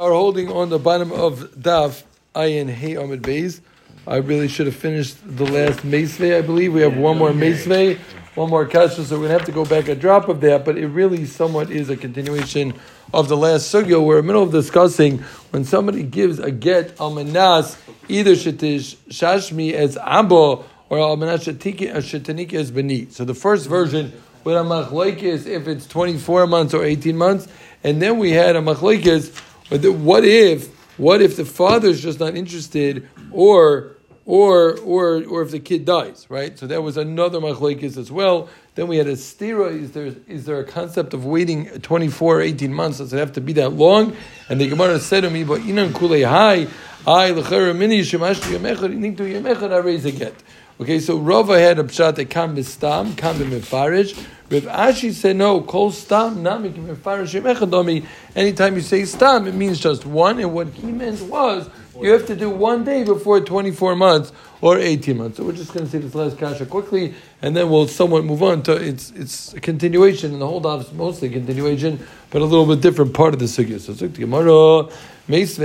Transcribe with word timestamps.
are 0.00 0.12
holding 0.12 0.50
on 0.50 0.70
the 0.70 0.78
bottom 0.78 1.12
of 1.12 1.40
Daf 1.50 2.04
Ayin 2.34 2.70
Hey 2.70 2.96
Ahmed 2.96 3.20
Beis. 3.20 3.60
I 4.06 4.16
really 4.16 4.48
should 4.48 4.64
have 4.64 4.74
finished 4.74 5.18
the 5.22 5.44
last 5.44 5.84
Mesve, 5.84 6.22
I 6.22 6.40
believe. 6.40 6.72
We 6.72 6.80
have 6.80 6.96
one 6.96 7.18
more 7.18 7.34
Mesve, 7.34 7.98
one 8.34 8.48
more 8.48 8.64
Kasha, 8.64 9.04
so 9.04 9.16
we're 9.16 9.28
going 9.28 9.32
to 9.32 9.38
have 9.38 9.44
to 9.44 9.52
go 9.52 9.66
back 9.66 9.88
a 9.88 9.94
drop 9.94 10.30
of 10.30 10.40
that, 10.40 10.64
but 10.64 10.78
it 10.78 10.86
really 10.86 11.26
somewhat 11.26 11.70
is 11.70 11.90
a 11.90 11.98
continuation 11.98 12.72
of 13.12 13.28
the 13.28 13.36
last 13.36 13.70
Sugya. 13.70 14.02
We're 14.02 14.20
in 14.20 14.24
the 14.24 14.28
middle 14.28 14.42
of 14.42 14.52
discussing 14.52 15.18
when 15.50 15.66
somebody 15.66 16.02
gives 16.02 16.38
a 16.38 16.50
get 16.50 16.96
Almanas, 16.96 17.76
either 18.08 18.32
Shetish 18.32 18.96
Shashmi 19.10 19.74
as 19.74 19.98
Abba 19.98 20.34
or 20.34 20.64
Almanas 20.92 21.44
Shetanika 21.44 22.54
uh, 22.54 22.58
as 22.58 22.70
Beni. 22.70 23.10
So 23.10 23.26
the 23.26 23.34
first 23.34 23.68
version 23.68 24.14
with 24.44 24.56
a 24.56 24.60
Machlaikis 24.60 25.46
if 25.46 25.68
it's 25.68 25.86
24 25.86 26.46
months 26.46 26.72
or 26.72 26.84
18 26.84 27.18
months, 27.18 27.48
and 27.84 28.00
then 28.00 28.18
we 28.18 28.30
had 28.30 28.56
a 28.56 28.62
Machlaikis 28.62 29.48
but 29.70 29.82
the, 29.82 29.92
what 29.92 30.24
if 30.24 30.68
what 30.98 31.22
if 31.22 31.36
the 31.36 31.46
father 31.46 31.88
is 31.88 32.02
just 32.02 32.20
not 32.20 32.34
interested, 32.36 33.08
or 33.32 33.96
or 34.26 34.78
or 34.80 35.24
or 35.24 35.42
if 35.42 35.50
the 35.50 35.60
kid 35.60 35.86
dies, 35.86 36.26
right? 36.28 36.58
So 36.58 36.66
that 36.66 36.82
was 36.82 36.96
another 36.96 37.40
machlekes 37.40 37.96
as 37.96 38.12
well. 38.12 38.50
Then 38.74 38.86
we 38.86 38.98
had 38.98 39.06
a 39.06 39.14
stira. 39.14 39.70
Is 39.70 39.92
there 39.92 40.14
is 40.26 40.44
there 40.44 40.60
a 40.60 40.64
concept 40.64 41.14
of 41.14 41.24
waiting 41.24 41.66
24 41.80 42.36
or 42.36 42.40
18 42.40 42.74
months? 42.74 42.98
Does 42.98 43.12
it 43.12 43.18
have 43.18 43.32
to 43.32 43.40
be 43.40 43.54
that 43.54 43.70
long? 43.70 44.14
And 44.48 44.60
the 44.60 44.68
Gemara 44.68 45.00
said 45.00 45.22
to 45.22 45.30
me, 45.30 45.44
but 45.44 45.62
inan 45.62 45.90
kulei 45.90 46.28
hai, 46.28 46.66
I 47.06 47.30
lechera 47.30 47.74
mini 47.76 48.02
shemashti 48.02 48.56
yemechad, 48.56 48.94
iniktu 48.94 49.18
yemechad, 49.18 49.72
I 49.72 49.78
raise 49.78 50.04
a 50.04 50.12
get. 50.12 50.34
Okay, 50.80 50.98
so 50.98 51.18
Rava 51.18 51.60
had 51.60 51.78
a 51.78 51.84
pshat 51.84 52.14
that 52.14 52.30
kam 52.30 52.56
bistam, 52.56 53.14
kam 53.14 53.36
b'mefarish. 53.36 54.16
Rav 54.50 54.62
Ashi 54.62 55.12
said 55.12 55.36
no, 55.36 55.60
kol 55.60 55.90
stam 55.90 56.42
nami 56.42 56.70
mefarish 56.70 57.38
yemechadomi. 57.38 58.06
Anytime 58.34 58.76
you 58.76 58.80
say 58.80 59.04
stam, 59.04 59.46
it 59.46 59.54
means 59.54 59.78
just 59.78 60.06
one, 60.06 60.40
and 60.40 60.54
what 60.54 60.68
he 60.68 60.90
meant 60.90 61.20
was 61.20 61.68
you 62.00 62.10
have 62.12 62.26
to 62.28 62.34
do 62.34 62.48
one 62.48 62.82
day 62.82 63.04
before 63.04 63.40
24 63.40 63.94
months 63.94 64.32
or 64.62 64.78
18 64.78 65.18
months. 65.18 65.36
So 65.36 65.44
we're 65.44 65.52
just 65.52 65.74
going 65.74 65.84
to 65.84 65.92
see 65.92 65.98
this 65.98 66.14
last 66.14 66.38
kasha 66.38 66.64
quickly, 66.64 67.14
and 67.42 67.54
then 67.54 67.68
we'll 67.68 67.86
somewhat 67.86 68.24
move 68.24 68.42
on 68.42 68.62
to 68.62 68.72
its 68.72 69.10
its 69.10 69.52
continuation, 69.60 70.32
and 70.32 70.40
the 70.40 70.46
whole 70.46 70.62
daf 70.62 70.80
is 70.80 70.92
mostly 70.94 71.28
continuation, 71.28 72.04
but 72.30 72.40
a 72.40 72.44
little 72.46 72.64
bit 72.64 72.80
different 72.80 73.12
part 73.12 73.34
of 73.34 73.38
the 73.38 73.44
sugya. 73.44 73.78
So 73.78 73.92
the 73.92 74.08
Gemara, 74.08 74.88
Was 75.30 75.58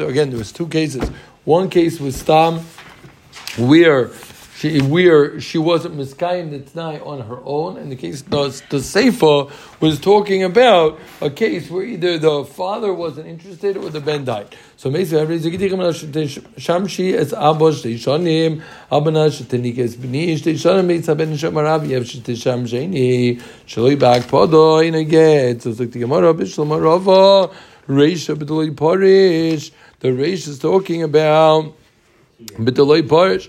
Again, 0.00 0.30
there 0.30 0.38
was 0.38 0.50
two 0.50 0.66
cases. 0.66 1.08
One 1.44 1.70
case 1.70 2.00
was 2.00 2.16
Stam, 2.16 2.60
where 3.56 4.10
she, 4.64 4.80
where 4.80 5.38
she 5.40 5.58
wasn't 5.58 5.94
miskayim 5.96 6.50
the 6.50 6.60
tnai 6.60 7.06
on 7.06 7.20
her 7.20 7.38
own, 7.44 7.76
and 7.76 7.92
the 7.92 7.96
case 7.96 8.22
the, 8.22 8.48
the 8.70 8.78
Seifa 8.78 9.50
was 9.80 10.00
talking 10.00 10.42
about 10.42 10.98
a 11.20 11.28
case 11.28 11.68
where 11.70 11.84
either 11.84 12.16
the 12.16 12.46
father 12.46 12.94
wasn't 12.94 13.26
interested 13.26 13.76
or 13.76 13.90
the 13.90 14.00
ben 14.00 14.24
died. 14.24 14.56
So 14.76 14.90
Shamshi 14.90 15.04
es 17.14 17.32
abosh 17.32 17.82
teishanim 17.82 18.62
abana 18.90 19.26
shetenik 19.28 19.78
es 19.78 19.96
bni 19.96 20.34
teishanim 20.34 20.86
meitza 20.86 21.14
ben 21.16 21.32
shamarav 21.34 21.86
yev 21.86 22.04
shetisham 22.04 22.66
sheni 22.66 23.38
shaloi 23.66 23.98
bak 23.98 24.22
podo 24.22 24.86
in 24.86 24.94
a 24.94 25.04
get. 25.04 25.60
So 25.62 25.72
the 25.72 25.84
Gemara 25.86 26.32
bishlam 26.32 26.80
rava 26.82 27.52
reisha 27.86 28.34
b'doloi 28.34 28.74
parish. 28.74 29.72
The 30.00 30.08
Reish 30.10 30.48
is 30.48 30.58
talking 30.58 31.02
about 31.02 31.72
B'deloi 32.42 33.08
Parish. 33.08 33.48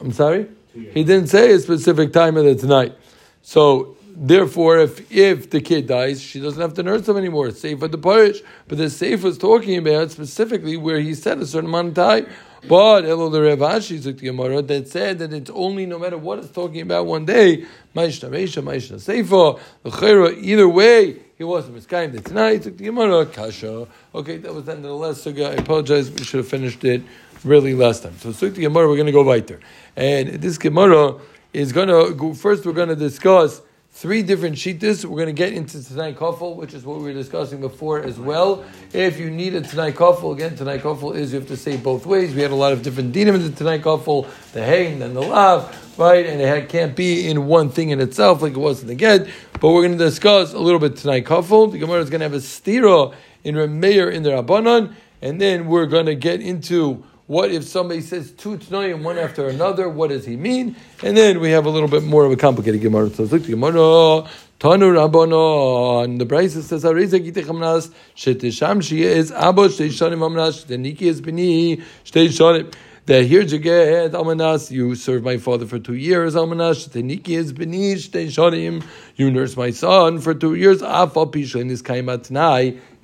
I'm 0.00 0.12
sorry? 0.12 0.48
He 0.72 1.04
didn't 1.04 1.28
say 1.28 1.52
a 1.52 1.58
specific 1.58 2.12
time 2.12 2.36
of 2.36 2.44
the 2.44 2.54
tonight. 2.54 2.94
So 3.42 3.96
therefore, 4.14 4.78
if 4.78 5.10
if 5.10 5.50
the 5.50 5.60
kid 5.60 5.86
dies, 5.86 6.20
she 6.20 6.40
doesn't 6.40 6.60
have 6.60 6.74
to 6.74 6.82
nurse 6.82 7.08
him 7.08 7.16
anymore. 7.16 7.48
It's 7.48 7.60
safe 7.60 7.82
at 7.82 7.92
the 7.92 7.98
parish. 7.98 8.40
But 8.68 8.78
the 8.78 8.90
safe 8.90 9.22
was 9.22 9.38
talking 9.38 9.76
about 9.78 10.10
specifically 10.10 10.76
where 10.76 11.00
he 11.00 11.14
said 11.14 11.38
a 11.38 11.46
certain 11.46 11.70
amount 11.70 11.88
of 11.88 11.94
time. 11.94 12.26
But 12.68 13.04
Elo 13.04 13.28
the 13.28 13.42
Rav 13.42 13.58
Ashi 13.58 14.02
took 14.02 14.18
the 14.18 14.26
Gemara 14.26 14.60
that 14.62 14.88
said 14.88 15.20
that 15.20 15.32
it's 15.32 15.50
only 15.50 15.86
no 15.86 15.98
matter 15.98 16.18
what 16.18 16.40
it's 16.40 16.50
talking 16.50 16.80
about 16.80 17.06
one 17.06 17.24
day. 17.24 17.64
Ma'ishna 17.94 18.28
Meisha, 18.28 18.62
Ma'ishna 18.62 18.96
Seifa, 18.96 20.36
Either 20.42 20.68
way, 20.68 21.16
he 21.38 21.44
wasn't 21.44 21.76
miskayim 21.76 22.12
the 22.12 22.20
tonight. 22.20 22.52
He 22.54 22.58
took 22.58 22.78
the 22.78 22.84
Gemara 22.84 23.26
kasha. 23.26 23.86
Okay, 24.14 24.38
that 24.38 24.52
was 24.52 24.64
the 24.64 24.72
end 24.72 24.84
of 24.84 24.90
the 24.90 24.96
last 24.96 25.24
suga. 25.24 25.50
I 25.50 25.54
apologize. 25.54 26.10
We 26.10 26.24
should 26.24 26.38
have 26.38 26.48
finished 26.48 26.82
it 26.84 27.02
really 27.44 27.74
last 27.74 28.02
time. 28.02 28.16
So 28.18 28.32
the 28.32 28.50
Gemara. 28.50 28.88
We're 28.88 28.96
going 28.96 29.06
to 29.06 29.12
go 29.12 29.22
weiter, 29.22 29.60
and 29.96 30.28
this 30.28 30.58
Gemara 30.58 31.18
is 31.52 31.72
going 31.72 31.88
to 31.88 32.14
go 32.14 32.34
first. 32.34 32.66
We're 32.66 32.72
going 32.72 32.88
to 32.88 32.96
discuss 32.96 33.62
three 33.92 34.22
different 34.22 34.56
shittas. 34.56 35.04
We're 35.04 35.16
going 35.16 35.34
to 35.34 35.44
get 35.44 35.52
into 35.52 35.82
tonight 35.82 36.16
Kafel, 36.16 36.56
which 36.56 36.74
is 36.74 36.84
what 36.84 36.98
we 36.98 37.04
were 37.04 37.12
discussing 37.12 37.60
before 37.60 38.02
as 38.02 38.18
well. 38.18 38.64
If 38.92 39.18
you 39.18 39.30
need 39.30 39.54
a 39.54 39.62
tonight 39.62 39.94
Kafel, 39.94 40.34
again, 40.34 40.56
Tanai 40.56 40.78
Kafel 40.78 41.14
is 41.14 41.32
you 41.32 41.38
have 41.38 41.48
to 41.48 41.56
say 41.56 41.76
both 41.76 42.04
ways. 42.04 42.34
We 42.34 42.42
had 42.42 42.50
a 42.50 42.56
lot 42.56 42.72
of 42.72 42.82
different 42.82 43.14
dinim 43.14 43.34
in 43.34 43.42
the 43.42 43.50
Tanai 43.50 43.78
Kafel, 43.78 44.28
the 44.52 44.64
hay 44.64 44.92
and 44.92 45.00
the 45.00 45.20
lav 45.22 45.82
right? 45.96 46.26
And 46.26 46.40
it 46.40 46.68
can't 46.68 46.94
be 46.94 47.28
in 47.28 47.46
one 47.46 47.70
thing 47.70 47.90
in 47.90 48.00
itself 48.00 48.42
like 48.42 48.52
it 48.52 48.58
was 48.58 48.82
in 48.82 48.88
the 48.88 48.94
get. 48.94 49.26
But 49.60 49.70
we're 49.70 49.82
going 49.82 49.98
to 49.98 50.04
discuss 50.04 50.52
a 50.52 50.58
little 50.58 50.80
bit 50.80 50.96
tonight. 50.96 51.24
Kafel. 51.24 51.72
The 51.72 51.78
Gemara 51.78 52.00
is 52.00 52.10
going 52.10 52.20
to 52.20 52.24
have 52.24 52.34
a 52.34 52.38
stira 52.38 53.14
in 53.44 53.54
Remeir 53.54 54.12
in 54.12 54.22
the 54.22 54.30
Rabbanon, 54.30 54.94
and 55.22 55.40
then 55.40 55.66
we're 55.66 55.86
going 55.86 56.06
to 56.06 56.14
get 56.14 56.40
into 56.40 57.04
what 57.26 57.50
if 57.50 57.64
somebody 57.64 58.02
says 58.02 58.30
two 58.30 58.56
tonight 58.56 58.96
one 58.98 59.18
after 59.18 59.48
another? 59.48 59.88
What 59.88 60.10
does 60.10 60.24
he 60.24 60.36
mean? 60.36 60.76
And 61.02 61.16
then 61.16 61.40
we 61.40 61.50
have 61.50 61.66
a 61.66 61.70
little 61.70 61.88
bit 61.88 62.04
more 62.04 62.24
of 62.24 62.30
a 62.30 62.36
complicated 62.36 62.80
Gemara. 62.80 63.10
So 63.10 63.24
look, 63.24 63.44
Gemara. 63.44 64.28
Tanu 64.58 64.94
Rabbanon. 64.94 66.18
The 66.18 66.24
Brisa 66.24 66.62
says, 66.62 66.84
"Areza 66.84 67.20
gitechamnas 67.20 67.92
shetisham 68.16 68.82
she 68.82 69.02
is 69.02 69.30
abo 69.30 69.68
shteishanim 69.68 70.20
amnas 70.20 70.64
sheniki 70.64 71.02
is 71.02 71.20
bini 71.20 71.78
shteishanim." 72.04 72.72
that 73.06 73.24
here 73.24 73.44
get 73.44 74.12
almanas. 74.12 74.70
You 74.70 74.94
serve 74.96 75.22
my 75.22 75.36
father 75.36 75.64
for 75.64 75.78
two 75.78 75.94
years. 75.94 76.34
Almanas 76.34 76.88
teniki 76.88 77.30
is 77.30 77.52
benish 77.52 78.10
shonim. 78.10 78.84
You 79.14 79.30
nurse 79.30 79.56
my 79.56 79.70
son 79.70 80.18
for 80.20 80.34
two 80.34 80.54
years. 80.54 80.82
Afa 80.82 81.26
pisha 81.26 81.60
in 81.60 81.68
this 81.68 81.82
kaimat 81.82 82.30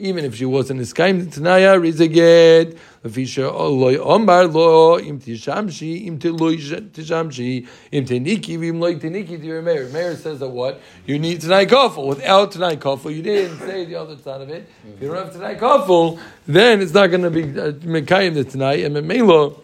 Even 0.02 0.24
if 0.24 0.34
she 0.34 0.44
wasn't 0.44 0.80
this 0.80 0.92
kaim 0.92 1.26
tnaya, 1.28 1.78
rizaget. 1.80 2.76
Lefisha 3.04 3.52
loy 3.52 3.96
omar 3.98 4.46
lo 4.48 4.98
im 4.98 5.20
tishamshi 5.20 6.06
im 6.08 6.18
tiloy 6.18 6.56
tishamshi 6.90 7.68
im 7.92 8.04
teniki 8.04 8.58
vim 8.58 8.80
loy 8.80 8.96
teniki. 8.96 9.38
To 9.38 9.46
your 9.46 9.62
Meir, 9.62 9.86
Meir 9.90 10.16
says 10.16 10.40
that 10.40 10.48
what 10.48 10.80
you 11.06 11.20
need 11.20 11.40
tonight 11.40 11.68
kafel. 11.68 12.08
Without 12.08 12.50
tonight 12.50 12.80
kafel, 12.80 13.14
you 13.14 13.22
didn't 13.22 13.60
say 13.60 13.84
the 13.84 13.94
other 13.94 14.16
side 14.18 14.40
of 14.40 14.50
it. 14.50 14.68
If 14.92 15.00
you 15.00 15.06
don't 15.06 15.18
have 15.18 15.32
tonight 15.32 15.60
kafel, 15.60 16.18
then 16.48 16.80
it's 16.82 16.92
not 16.92 17.06
going 17.06 17.22
to 17.22 17.30
be 17.30 17.44
uh, 17.44 17.70
mekayim 17.70 18.34
the 18.34 18.42
tonight 18.42 18.84
and 18.84 18.96
memelo. 18.96 19.60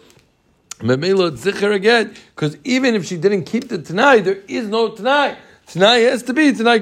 Memela 0.79 1.31
Zicher 1.31 1.73
again, 1.73 2.15
because 2.33 2.55
even 2.63 2.95
if 2.95 3.03
she 3.03 3.17
didn't 3.17 3.43
keep 3.43 3.67
the 3.67 3.79
Tanai, 3.79 4.21
there 4.21 4.37
is 4.47 4.69
no 4.69 4.87
Tanai. 4.87 5.35
Tanai 5.69 6.01
has 6.01 6.23
to 6.23 6.33
be 6.33 6.51
Tanai 6.51 6.79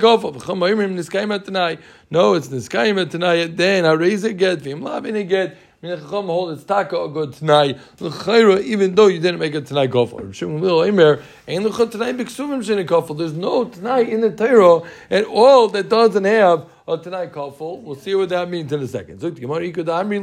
tonight. 1.44 1.82
No, 2.10 2.36
it's 2.36 2.48
Niskayim 2.48 3.10
Tanai. 3.10 3.48
Then 3.48 3.86
I 3.86 3.92
raise 3.92 4.24
it 4.24 4.38
get, 4.38 4.60
Vim 4.60 4.82
Lavin 4.82 5.14
it 5.18 5.26
get. 5.26 5.58
Chacham 5.84 6.26
hold 6.26 6.52
it's 6.52 6.64
taka 6.64 6.98
a 6.98 7.10
good 7.10 7.34
tonight. 7.34 7.78
Even 8.02 8.96
though 8.96 9.08
you 9.08 9.20
didn't 9.20 9.40
make 9.40 9.54
a 9.56 9.62
tonight 9.62 9.92
gofal, 9.92 10.22
There's 13.18 13.34
no 13.34 13.66
tonight 13.66 14.10
in 14.10 14.22
the 14.22 14.32
Torah 14.32 14.90
at 15.12 15.26
all 15.26 15.68
that 15.68 15.90
doesn't 15.90 16.24
have 16.24 16.66
a 16.88 16.98
tonight 16.98 17.34
kafel. 17.34 17.82
We'll 17.82 17.96
see 17.96 18.16
what 18.16 18.30
that 18.30 18.50
means 18.50 18.72
in 18.72 18.82
a 18.82 18.88
second. 18.88 19.20
So 19.20 19.28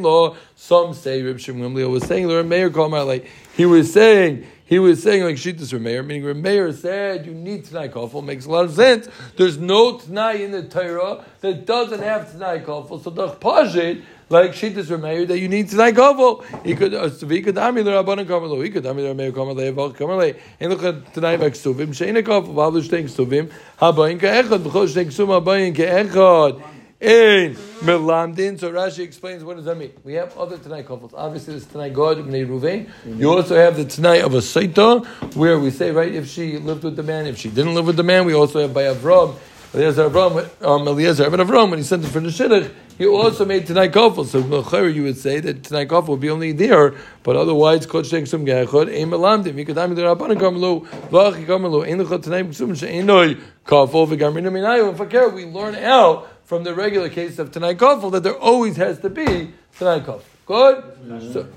law. 0.03 0.37
Some 0.57 0.95
say 0.95 1.23
Reb 1.23 1.39
Shimon 1.39 1.75
was 1.75 2.05
saying 2.05 2.27
the 2.29 2.43
Meir 2.43 2.71
like 2.71 3.29
he 3.57 3.67
was 3.67 3.93
saying 3.93 4.47
he 4.65 4.79
was 4.79 5.03
saying 5.03 5.25
like 5.25 5.37
Shittas 5.37 5.73
Remeir, 5.73 6.05
meaning 6.05 6.23
Remeir 6.23 6.75
said 6.75 7.27
you 7.27 7.35
need 7.35 7.65
Tanai 7.67 7.89
Kofel, 7.89 8.25
makes 8.25 8.47
a 8.47 8.51
lot 8.51 8.65
of 8.65 8.75
sense. 8.75 9.09
There's 9.37 9.59
no 9.59 9.99
Tanai 9.99 10.43
in 10.43 10.53
the 10.53 10.63
Torah 10.63 11.25
that 11.41 11.67
doesn't 11.67 12.03
have 12.03 12.33
Tanai 12.33 12.61
Kofel, 12.61 13.03
so 13.03 13.11
the 13.11 13.29
Pajit 13.29 14.03
like 14.31 14.53
Shittas 14.53 14.87
Rameir 14.87 15.27
that 15.29 15.39
you 15.39 15.49
need 15.49 15.69
tonight 15.69 15.95
Gavol. 15.95 16.45
He 16.65 16.75
could 16.75 16.95
uh, 16.95 17.09
he 17.09 17.43
could 17.43 17.59
ami 17.59 17.83
the 17.83 17.91
Rabbanan 17.91 18.27
Kamerlo. 18.27 18.63
He 18.63 18.71
could 18.71 18.87
ami 18.87 19.03
the 19.03 19.09
Rameir 19.09 19.33
Kamerlo. 19.33 19.61
Eval 19.61 19.93
Kamerlo. 19.93 20.37
And 20.61 20.71
look 20.71 20.83
at 20.83 21.15
tonight 21.15 21.39
back 21.39 21.53
Suvim. 21.53 21.89
Sheina 21.89 22.23
Gavol. 22.23 22.55
Vav 22.55 22.73
Shtein 22.83 23.05
Suvim. 23.05 23.51
Habayin 23.79 24.19
Keechad. 24.19 24.63
B'chol 24.63 24.89
Shtein 24.89 25.13
Sum 25.13 25.29
Habayin 25.29 25.75
Keechad. 25.75 26.63
In 27.05 27.55
Melamdin, 27.83 28.59
so 28.59 28.73
Rashi 28.73 29.01
explains 29.01 29.45
what 29.45 29.57
does 29.57 29.67
that 29.67 29.77
mean. 29.77 29.93
We 30.05 30.15
have 30.15 30.35
other 30.39 30.57
Tanai 30.57 30.85
couples. 30.85 31.13
Obviously, 31.13 31.53
there's 31.53 31.67
Tanai 31.67 31.91
God 31.91 32.17
Bnei 32.17 32.49
Ruvain. 32.49 32.89
You 33.05 33.31
also 33.31 33.57
have 33.57 33.77
the 33.77 33.85
Tanai 33.85 34.23
of 34.23 34.33
a 34.33 34.39
Saita, 34.39 35.05
where 35.37 35.59
we 35.59 35.71
say, 35.71 35.91
right, 35.91 36.15
if 36.15 36.27
she 36.27 36.57
lived 36.57 36.83
with 36.83 36.97
the 36.97 37.03
man, 37.03 37.27
if 37.27 37.37
she 37.37 37.51
didn't 37.51 37.75
live 37.75 37.87
with 37.87 37.97
the 37.97 38.03
man, 38.03 38.25
we 38.25 38.33
also 38.33 38.63
have 38.63 38.73
by 38.73 38.85
Avram, 38.85 39.37
Eliezer 39.75 40.09
Avram, 40.09 40.49
um, 40.65 40.89
Eliezer 40.89 41.27
Ibn 41.27 41.41
Avram, 41.41 41.69
when 41.69 41.79
he 41.79 41.85
sent 41.85 42.07
it 42.07 42.09
for 42.09 42.21
the 42.21 42.29
Shidduch, 42.29 42.73
he 42.97 43.05
also 43.07 43.45
made 43.45 43.67
Tanai 43.67 43.89
Kofel. 43.91 44.25
So 44.25 44.43
Melcher, 44.43 44.89
you 44.89 45.03
would 45.03 45.19
say 45.19 45.41
that 45.41 45.63
Tanai 45.63 45.85
Kofel 45.85 46.09
would 46.09 46.21
be 46.21 46.31
only 46.31 46.53
there, 46.53 46.95
but 47.23 47.37
otherwise, 47.37 47.85
Koch 47.85 48.09
Tek 48.09 48.27
Sum 48.27 48.47
Gechot, 48.47 48.89
Ein 48.89 49.11
Melamdim, 49.11 49.63
Yikadami 49.63 49.95
Der 49.95 50.05
Rabbanan 50.05 50.41
Kamelu, 50.41 50.87
Vach 51.11 51.35
Kamelu, 51.45 51.87
Ein 51.87 51.99
Lechot 51.99 52.23
Tanai 52.23 52.45
Ksum 52.45 52.75
She'enoi 52.75 53.39
Kofel, 53.67 54.07
V'Gamrina 54.09 54.51
Minayu, 54.51 54.89
and 54.89 54.97
Fakir, 54.97 55.29
we 55.29 55.45
learn 55.45 55.75
out 55.75 56.31
from 56.45 56.65
the 56.65 56.75
regular 56.75 57.09
case 57.09 57.39
of 57.39 57.53
Tanai 57.53 57.75
Kofel 57.75 58.13
that 58.13 58.23
there 58.23 58.39
always 58.39 58.77
has 58.77 58.99
to 59.01 59.11
be 59.11 59.53
Tanai 59.79 60.01
Kofel. 60.01 60.23
Good? 60.47 61.33
So, 61.33 61.49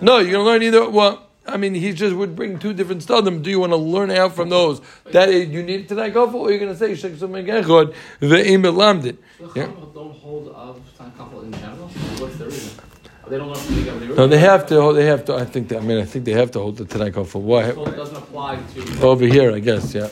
no, 0.00 0.18
you're 0.18 0.32
going 0.32 0.44
to 0.44 0.50
learn 0.50 0.62
either. 0.62 0.88
Well, 0.88 1.26
I 1.46 1.56
mean, 1.56 1.74
he 1.74 1.92
just 1.92 2.14
would 2.14 2.34
bring 2.36 2.58
two 2.58 2.72
different 2.72 3.04
stadim. 3.04 3.42
Do 3.42 3.50
you 3.50 3.60
want 3.60 3.72
to 3.72 3.76
learn 3.76 4.10
out 4.10 4.34
from 4.34 4.48
those 4.48 4.80
that 5.04 5.30
you 5.32 5.62
need 5.62 5.88
Tanai 5.88 6.10
Kofel, 6.10 6.34
or 6.34 6.50
you're 6.50 6.60
going 6.60 6.72
to 6.72 6.78
say 6.78 6.94
Shek 6.94 7.12
Sumay 7.12 7.44
Gechod 7.44 7.94
ve'im? 8.20 9.16
So 9.38 9.52
yeah. 9.54 9.66
don't 9.94 10.16
hold 10.16 10.48
of 10.48 10.80
Tanai 10.96 11.10
Kofel 11.18 11.44
in 11.44 11.52
general. 11.52 11.88
What's 11.88 12.36
the 12.36 12.44
reason? 12.46 12.84
They 13.28 13.38
don't 13.38 13.54
the 13.54 14.14
No, 14.16 14.26
they 14.26 14.38
have 14.38 14.66
to. 14.66 14.92
They 14.92 15.06
have 15.06 15.24
to. 15.26 15.34
I 15.36 15.44
think. 15.44 15.68
That, 15.68 15.78
I 15.78 15.80
mean, 15.82 15.98
I 15.98 16.04
think 16.04 16.24
they 16.24 16.32
have 16.32 16.50
to 16.52 16.58
hold 16.58 16.78
the 16.78 16.84
Tanai 16.84 17.12
Kofel. 17.12 17.40
Why? 17.42 17.70
So 17.70 17.86
it 17.86 17.94
doesn't 17.94 18.16
apply 18.16 18.56
to 18.74 19.02
over 19.02 19.24
here, 19.24 19.52
I 19.52 19.60
guess. 19.60 19.94
Yeah, 19.94 20.08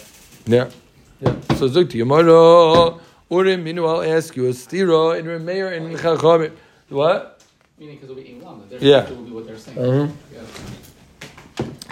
yeah, 0.47 0.71
yeah. 1.21 1.35
So 1.57 1.69
Zuk 1.69 1.91
to 1.91 1.99
Yomara. 1.99 3.01
Urim, 3.31 3.65
minu, 3.65 3.89
I'll 3.89 4.03
ask 4.17 4.35
you 4.37 4.47
a 4.47 4.51
stira 4.51 5.19
in 5.19 5.27
Remeir 5.27 5.77
and 5.77 5.93
in 5.93 5.99
Chachamim. 5.99 6.53
What? 6.89 7.43
Meaning 7.79 7.97
because 7.97 8.11
it'll 8.11 8.23
be 8.23 8.31
in 8.31 8.43
Lam. 8.43 8.63
Yeah. 8.81 9.09
will 9.11 9.23
be 9.23 9.31
what 9.31 9.47
they're 9.47 9.59
saying. 9.59 9.77
Mm-hmm. 9.77 10.29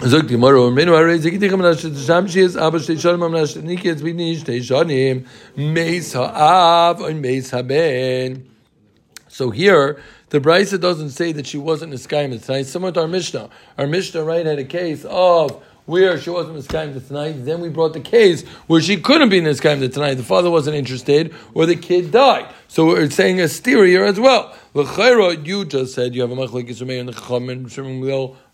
Zog 0.05 0.27
tomorrow, 0.27 0.69
menu 0.69 0.93
are 0.93 1.17
ze 1.17 1.31
gite 1.31 1.49
khamna 1.49 1.73
shte 1.73 2.05
sham 2.05 2.27
shi 2.27 2.41
es 2.41 2.55
aber 2.55 2.77
shte 2.77 2.97
shol 2.97 3.17
mam 3.17 3.31
nashte 3.31 3.63
nik 3.63 3.83
jetzt 3.83 4.03
bin 4.03 4.19
ich 4.19 4.43
shte 4.43 4.59
shonim 4.59 5.25
meis 5.55 6.13
ha'av 6.13 7.01
und 7.01 7.19
meis 7.19 7.49
ha'ben. 7.49 8.47
So 9.27 9.49
here, 9.49 9.99
the 10.29 10.39
Brisa 10.39 10.79
doesn't 10.79 11.09
say 11.09 11.31
that 11.31 11.47
she 11.47 11.57
wasn't 11.57 11.93
Niskayim 11.93 12.43
tonight. 12.45 12.67
Similar 12.67 12.91
to 12.93 13.01
our 13.01 13.07
Mishnah. 13.07 13.49
Our 13.77 13.87
Mishnah, 13.87 14.23
right, 14.23 14.45
had 14.45 14.59
a 14.59 14.65
case 14.65 15.03
of 15.05 15.63
where 15.87 16.19
she 16.19 16.29
wasn't 16.29 16.57
Niskayim 16.57 17.07
tonight. 17.07 17.45
Then 17.45 17.61
we 17.61 17.69
brought 17.69 17.93
the 17.93 18.01
case 18.01 18.43
where 18.67 18.81
she 18.81 18.97
couldn't 18.97 19.29
be 19.29 19.41
Niskayim 19.41 19.91
tonight. 19.91 20.15
The 20.15 20.23
father 20.23 20.51
wasn't 20.51 20.75
interested, 20.75 21.33
or 21.55 21.65
the 21.65 21.77
kid 21.77 22.11
died. 22.11 22.53
So 22.67 22.85
we're 22.85 23.09
saying 23.09 23.41
a 23.41 23.47
here 23.47 24.03
as 24.03 24.19
well. 24.19 24.55
L'chayra, 24.73 25.43
you 25.47 25.65
just 25.65 25.95
said 25.95 26.13
you 26.13 26.21
have 26.21 26.31
a 26.31 26.35
machlekes 26.35 26.81
Rameir 26.81 26.99
and 26.99 27.09
the 27.09 27.13
Chacham 27.13 27.49
and 27.49 27.71
Shimon 27.71 28.01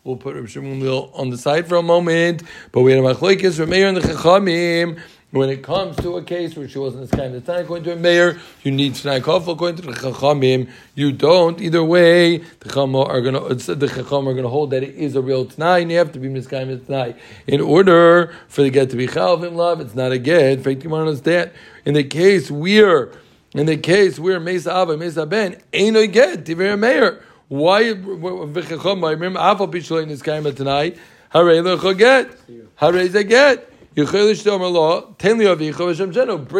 We'll 0.03 0.18
put 0.18 0.50
Shimon 0.50 0.85
on 0.88 1.31
the 1.31 1.38
side 1.38 1.68
for 1.68 1.75
a 1.75 1.81
moment, 1.81 2.44
but 2.71 2.81
we 2.81 2.91
had 2.91 3.03
a 3.03 3.07
machlekes 3.07 3.59
Rameir 3.59 3.88
and 3.88 3.97
the 3.97 4.01
Chachamim. 4.01 5.01
When 5.33 5.50
it 5.50 5.63
comes 5.63 5.95
to 5.95 6.18
a 6.18 6.24
case 6.24 6.56
where 6.56 6.69
she 6.69 6.77
wasn't 6.77 7.06
as 7.06 7.09
kind 7.09 7.33
of 7.33 7.44
time 7.44 7.63
according 7.63 7.85
to 7.85 7.94
a 7.94 7.95
Meir, 7.95 8.39
you 8.62 8.69
need 8.69 8.94
Tanai 8.94 9.19
Kofel 9.19 9.53
according 9.53 9.77
to 9.77 9.81
the 9.81 9.94
Chachamim. 9.94 10.69
You 10.94 11.12
don't. 11.12 11.59
Either 11.59 11.83
way, 11.83 12.38
the 12.38 12.69
Chacham 12.69 12.95
are 12.95 13.19
going 13.19 13.33
to 13.33 13.74
the 13.74 13.88
are 13.88 14.03
going 14.12 14.44
to 14.44 14.47
hold 14.47 14.69
that 14.69 14.83
it 14.83 14.94
is 14.94 15.15
a 15.15 15.24
real 15.24 15.45
Tanai, 15.45 15.81
and 15.81 15.89
you 15.89 15.97
have 15.97 16.12
to 16.12 16.19
be 16.19 16.27
Miskayim 16.27 16.85
Tanai 16.85 17.15
in 17.47 17.62
order 17.62 18.31
for 18.47 18.62
the 18.62 18.69
get 18.69 18.91
to 18.91 18.95
be 18.95 19.07
Chalvim 19.07 19.56
love. 19.56 19.81
It's 19.81 19.95
not 19.95 20.12
a 20.12 20.19
get. 20.19 20.59
In 20.59 20.62
fact, 20.62 20.83
you 20.83 20.94
understand 20.94 21.50
in 21.83 21.95
the 21.95 22.03
case 22.03 22.51
we're 22.51 23.12
in 23.56 23.65
the 23.65 23.77
case 23.77 24.19
where 24.19 24.39
Mesa 24.39 24.71
Abba 24.71 24.97
Mesa 24.97 25.25
Ben 25.25 25.59
ain't 25.74 25.97
a 25.97 26.06
get 26.06 26.45
Tiver 26.45 26.77
Meir. 26.77 27.24
Why 27.47 27.85
v'chacham? 27.85 29.03
I 29.03 29.13
remember 29.13 29.39
Afal 29.39 29.74
Pishlin 29.74 30.12
is 30.12 30.21
tonight. 30.21 31.00
Harei 31.33 31.63
lecho 31.63 31.97
get. 31.97 33.27
Get. 33.27 33.72
Bring 33.95 34.12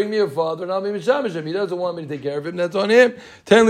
me 0.10 0.18
your 0.18 0.30
father 0.30 0.64
and 0.64 0.72
I'll 0.72 0.82
be 0.82 0.90
Mishamashim. 0.90 1.48
He 1.48 1.54
doesn't 1.54 1.78
want 1.78 1.98
me 1.98 2.04
to 2.04 2.10
take 2.10 2.22
care 2.22 2.38
of 2.38 2.46
him, 2.46 2.56
that's 2.56 2.76
on 2.76 2.92
him. 2.92 3.16
Bring 3.46 3.66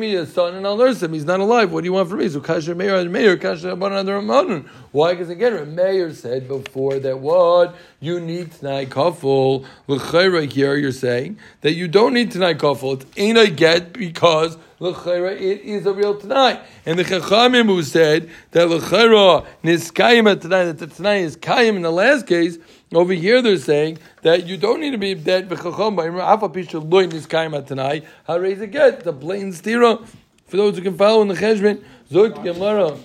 me 0.00 0.12
your 0.12 0.26
son 0.26 0.54
and 0.54 0.66
I'll 0.66 0.76
nurse 0.76 1.02
him. 1.02 1.12
He's 1.12 1.24
not 1.24 1.40
alive. 1.40 1.72
What 1.72 1.80
do 1.80 1.86
you 1.86 1.92
want 1.92 2.08
from 2.08 2.20
me? 2.20 2.28
So 2.28 2.40
Kasher 2.40 2.76
Meir 2.76 3.04
Meir, 3.08 3.36
Kasher 3.36 3.76
Abanan 3.76 4.64
Why? 4.92 5.14
Because 5.14 5.28
again, 5.28 5.74
Meir 5.74 6.14
said 6.14 6.46
before 6.46 7.00
that 7.00 7.18
what? 7.18 7.74
You 7.98 8.20
need 8.20 8.52
tonight 8.52 8.90
Kafel. 8.90 9.66
L'chayra 9.88 10.48
here, 10.50 10.76
you're 10.76 10.92
saying 10.92 11.36
that 11.62 11.72
you 11.72 11.88
don't 11.88 12.14
need 12.14 12.30
tonight 12.30 12.58
Kafel. 12.58 13.02
It's 13.02 13.06
ain't 13.16 13.38
a 13.38 13.50
get 13.50 13.92
because 13.92 14.56
l'chayra, 14.78 15.32
it 15.32 15.62
is 15.62 15.86
a 15.86 15.92
real 15.92 16.18
Tanai. 16.18 16.60
And 16.84 16.98
the 16.98 17.04
Chachamim 17.04 17.66
who 17.66 17.82
said 17.82 18.30
that 18.52 18.68
l'chayra 18.68 19.46
niskayim 19.64 20.40
Tanai, 20.40 20.66
that 20.66 20.78
the 20.78 20.86
Tanai 20.86 21.22
is 21.22 21.36
kayim 21.36 21.76
in 21.76 21.82
the 21.82 21.90
last 21.90 22.26
case, 22.26 22.58
over 22.94 23.12
here 23.12 23.42
they're 23.42 23.58
saying 23.58 23.98
that 24.22 24.46
you 24.46 24.56
don't 24.56 24.80
need 24.80 24.90
to 24.90 24.98
be 24.98 25.14
dead 25.14 25.48
v'chacham 25.48 25.96
by 25.96 26.08
afa 26.08 26.48
pisha 26.48 26.90
loy 26.90 27.06
niskayim 27.06 27.66
Tanai. 27.66 28.02
How 28.26 28.38
raise 28.38 28.60
it 28.60 28.70
get? 28.70 29.00
The 29.00 29.12
plain 29.12 29.52
stira. 29.52 30.06
For 30.46 30.56
those 30.56 30.76
who 30.76 30.82
can 30.82 30.96
follow 30.96 31.22
in 31.22 31.28
the 31.28 31.34
cheshbon, 31.34 31.82
Zot 32.10 32.42
Gemara. 32.44 32.96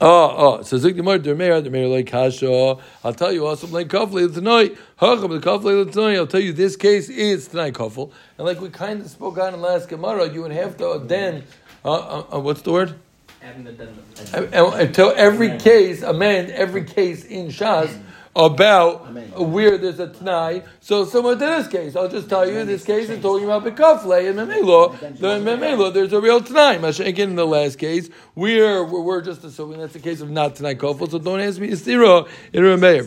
Oh, 0.00 0.58
oh. 0.58 0.62
So 0.62 0.78
Zik 0.78 0.94
Gemara 0.94 1.18
Dermeir 1.18 1.60
Dermeir 1.60 1.90
like 1.90 2.06
Kasha. 2.06 2.76
I'll 3.02 3.14
tell 3.14 3.32
you 3.32 3.46
also 3.46 3.66
like 3.66 3.88
Kafle 3.88 4.32
tonight. 4.32 4.76
Hacham 5.00 5.30
the 5.30 5.40
Kafle 5.40 5.90
tonight. 5.90 6.14
I'll 6.14 6.26
tell 6.26 6.40
you 6.40 6.52
this 6.52 6.76
case 6.76 7.08
is 7.08 7.48
tonight 7.48 7.74
Kafel. 7.74 8.12
And 8.36 8.46
like 8.46 8.60
we 8.60 8.68
kind 8.68 9.00
of 9.00 9.08
spoke 9.08 9.38
on 9.38 9.54
in 9.54 9.60
last 9.60 9.88
Gemara, 9.88 10.32
you 10.32 10.42
would 10.42 10.52
have 10.52 10.76
to 10.76 11.02
then. 11.04 11.42
Uh, 11.84 11.94
uh, 11.94 12.36
uh, 12.36 12.38
what's 12.38 12.62
the 12.62 12.70
word? 12.70 12.94
Until 14.32 15.14
every 15.16 15.58
case, 15.58 16.02
amend 16.02 16.50
every 16.50 16.84
case 16.84 17.24
in 17.24 17.48
Shas 17.48 17.92
about 18.34 19.06
Amen. 19.06 19.52
where 19.52 19.78
there's 19.78 20.00
a 20.00 20.08
Tanai. 20.08 20.62
So 20.80 21.04
similar 21.04 21.34
to 21.34 21.38
this 21.38 21.68
case, 21.68 21.96
I'll 21.96 22.08
just 22.08 22.28
tell 22.28 22.48
you, 22.48 22.58
in 22.58 22.66
this 22.66 22.84
case 22.84 23.08
is 23.08 23.20
talking 23.20 23.44
about 23.44 23.64
Bekafle 23.64 24.28
and 24.28 24.38
Memelo. 24.38 24.98
The 25.18 25.38
Memelo, 25.38 25.92
there's 25.92 26.12
a 26.12 26.20
real 26.20 26.40
Tanai. 26.40 26.76
Again, 26.76 27.30
in 27.30 27.36
the 27.36 27.46
last 27.46 27.78
case, 27.78 28.08
we're, 28.34 28.84
we're 28.84 29.22
just 29.22 29.44
assuming 29.44 29.80
that's 29.80 29.92
the 29.92 29.98
case 29.98 30.20
of 30.20 30.30
not 30.30 30.56
Tanai 30.56 30.74
Kofel, 30.74 31.10
so 31.10 31.18
don't 31.18 31.40
ask 31.40 31.58
me 31.58 31.68
to 31.68 31.76
Stira 31.76 32.28
in 32.52 32.62
Rameir. 32.62 33.06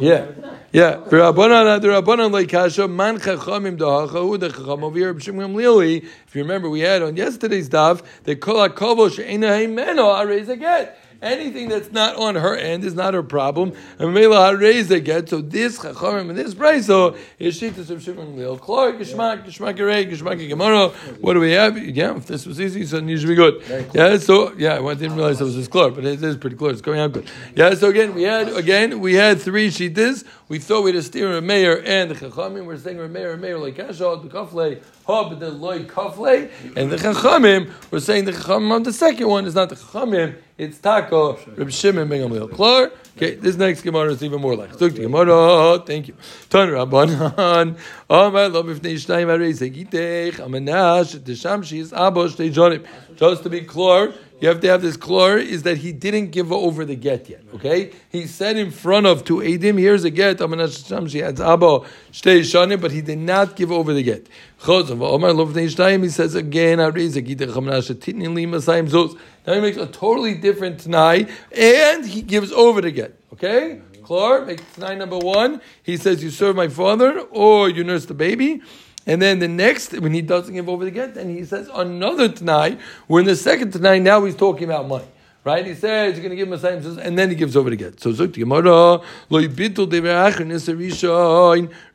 Yeah, 0.00 0.26
yeah. 0.70 0.96
Rabbanan, 0.96 1.66
uh, 1.66 1.78
the 1.78 1.88
Rabbanan 1.88 2.30
like 2.30 2.48
Kasha 2.48 2.86
man 2.86 3.18
chachamim 3.18 3.78
dahacha 3.78 4.38
the 4.38 4.50
chacham 4.50 4.84
over 4.84 4.98
here. 4.98 5.10
If 5.16 5.26
you 5.26 6.42
remember, 6.42 6.68
we 6.68 6.80
had 6.80 7.02
on 7.02 7.16
yesterday's 7.16 7.68
daf 7.68 8.02
that 8.24 8.40
kol 8.40 8.56
hakovo 8.68 9.10
she'ena 9.14 9.46
heimeno 9.46 10.14
arez 10.20 10.46
get 10.58 10.98
anything 11.20 11.68
that's 11.68 11.90
not 11.92 12.16
on 12.16 12.34
her 12.34 12.56
end 12.56 12.84
is 12.84 12.94
not 12.94 13.14
her 13.14 13.22
problem. 13.22 13.72
And 13.98 14.14
Mela 14.14 14.56
raise 14.56 14.90
again. 14.90 15.26
So 15.26 15.40
this 15.40 15.78
Chachamim 15.78 16.30
and 16.30 16.38
this 16.38 16.54
Braiso 16.54 17.16
is 17.38 17.60
Shitas 17.60 17.90
of 17.90 18.02
Shimon 18.02 18.36
Lil. 18.36 18.58
Clark, 18.58 18.98
Gishmak, 18.98 19.44
Gishmak 19.44 19.76
Gerei, 19.76 20.10
Gishmak 20.10 20.48
Gemara. 20.48 20.88
What 21.20 21.34
do 21.34 21.40
we 21.40 21.52
have? 21.52 21.78
Yeah, 21.78 22.16
if 22.16 22.26
this 22.26 22.46
was 22.46 22.60
easy, 22.60 22.84
so 22.86 22.98
it 22.98 23.18
should 23.18 23.28
be 23.28 23.34
good. 23.34 23.62
Yeah, 23.94 24.18
so 24.18 24.52
yeah, 24.54 24.80
I 24.80 24.94
didn't 24.94 25.16
realize 25.16 25.40
it 25.40 25.44
was 25.44 25.56
this 25.56 25.68
clear, 25.68 25.90
but 25.90 26.04
it 26.04 26.22
is 26.22 26.36
pretty 26.36 26.56
clear. 26.56 26.72
It's 26.72 26.80
going 26.80 27.00
out 27.00 27.12
good. 27.12 27.30
Yeah, 27.54 27.74
so 27.74 27.88
again, 27.88 28.14
we 28.14 28.22
had 28.22 28.48
again 28.48 29.00
we 29.00 29.14
had 29.14 29.40
three 29.40 29.68
Shitas. 29.68 30.24
We 30.48 30.58
thought 30.58 30.82
we 30.82 30.90
had 30.90 30.98
a 30.98 31.02
steer 31.02 31.36
a 31.36 31.42
Meir 31.42 31.82
and 31.84 32.10
the 32.10 32.14
Chachamim. 32.14 32.64
We're 32.64 32.78
saying 32.78 32.98
a 32.98 33.08
Meir, 33.08 33.32
a 33.32 33.38
Meir 33.38 33.58
like 33.58 33.76
Kasha, 33.76 34.18
the 34.22 34.28
Kafle, 34.28 34.80
The 35.08 35.50
Loy 35.50 35.84
Kafle, 35.84 36.50
and 36.76 36.92
the 36.92 36.96
Chachamim. 36.96 37.72
We're 37.90 37.98
saying 37.98 38.26
the 38.26 38.32
Chachamim 38.32 38.70
on 38.72 38.82
the 38.82 38.92
second 38.92 39.26
one 39.26 39.46
is 39.46 39.54
not 39.54 39.70
the 39.70 39.74
Chachamim. 39.74 40.36
It's 40.58 40.76
Tako 40.76 41.38
Reb 41.56 41.70
Shimon 41.70 42.08
Ben 42.08 42.28
Gamliel. 42.28 42.52
Clear? 42.52 42.92
Okay, 43.16 43.36
this 43.36 43.56
next 43.56 43.80
Gemara 43.80 44.10
is 44.12 44.22
even 44.22 44.38
more 44.38 44.54
like. 44.54 44.78
Look 44.78 44.96
the 44.96 45.00
Gemara. 45.00 45.78
Thank 45.78 46.08
you. 46.08 46.14
Ton 46.50 46.68
Rabbanan. 46.68 47.78
Amar 48.10 48.48
lo 48.50 48.62
b'fnei 48.62 48.96
shnayim 48.96 49.28
harei 49.28 49.54
zegitech 49.54 50.34
amanash 50.34 51.16
desham 51.20 51.64
she's 51.64 51.90
abosh 51.92 52.36
tejonim. 52.36 52.84
Just 53.16 53.44
to 53.44 53.48
be 53.48 53.62
clear, 53.62 54.12
you 54.40 54.48
have 54.48 54.60
to 54.60 54.68
have 54.68 54.82
this 54.82 54.96
clear 54.96 55.38
is 55.38 55.64
that 55.64 55.78
he 55.78 55.92
didn't 55.92 56.30
give 56.30 56.52
over 56.52 56.84
the 56.84 56.94
get 56.94 57.28
yet. 57.28 57.42
Okay, 57.54 57.92
he 58.10 58.26
said 58.26 58.56
in 58.56 58.70
front 58.70 59.06
of 59.06 59.24
two 59.24 59.38
Edim, 59.38 59.78
here's 59.78 60.04
a 60.04 60.10
get. 60.10 60.38
She 60.38 61.18
has 61.18 61.36
abo 61.36 61.86
shtei 62.12 62.80
but 62.80 62.92
he 62.92 63.00
did 63.00 63.18
not 63.18 63.56
give 63.56 63.72
over 63.72 63.92
the 63.92 64.02
get. 64.02 64.28
He 64.60 66.08
says 66.08 66.34
again. 66.34 66.78
Now 66.78 66.90
he 69.54 69.60
makes 69.60 69.76
a 69.76 69.86
totally 69.86 70.34
different 70.34 70.80
Tanai, 70.80 71.26
and 71.56 72.06
he 72.06 72.22
gives 72.22 72.52
over 72.52 72.80
the 72.80 72.90
get. 72.90 73.14
Okay? 73.32 73.80
Clar, 74.02 74.44
make 74.44 74.60
Tanai 74.74 74.96
number 74.96 75.18
one. 75.18 75.60
He 75.82 75.96
says, 75.96 76.22
You 76.22 76.30
serve 76.30 76.56
my 76.56 76.68
father, 76.68 77.20
or 77.30 77.68
you 77.68 77.84
nurse 77.84 78.06
the 78.06 78.14
baby. 78.14 78.62
And 79.08 79.20
then 79.22 79.38
the 79.38 79.48
next, 79.48 79.98
when 79.98 80.12
he 80.12 80.20
doesn't 80.20 80.54
give 80.54 80.68
over 80.68 80.84
the 80.84 80.90
get, 80.90 81.14
then 81.14 81.34
he 81.34 81.44
says 81.44 81.70
another 81.72 82.28
Tanai. 82.28 82.76
We're 83.08 83.20
in 83.20 83.26
the 83.26 83.36
second 83.36 83.72
Tanai, 83.72 84.00
now 84.00 84.22
he's 84.24 84.36
talking 84.36 84.64
about 84.64 84.86
money. 84.86 85.06
Right? 85.44 85.64
He 85.66 85.74
says 85.74 86.12
you're 86.14 86.22
going 86.22 86.30
to 86.30 86.36
give 86.36 86.48
him 86.48 86.52
a 86.52 86.58
sign, 86.58 86.84
and 86.98 87.18
then 87.18 87.30
he 87.30 87.34
gives 87.34 87.56
over 87.56 87.70
to 87.70 87.76
get. 87.76 88.00
So 88.00 88.12
Zuk 88.12 88.34
Gemara, 88.34 89.00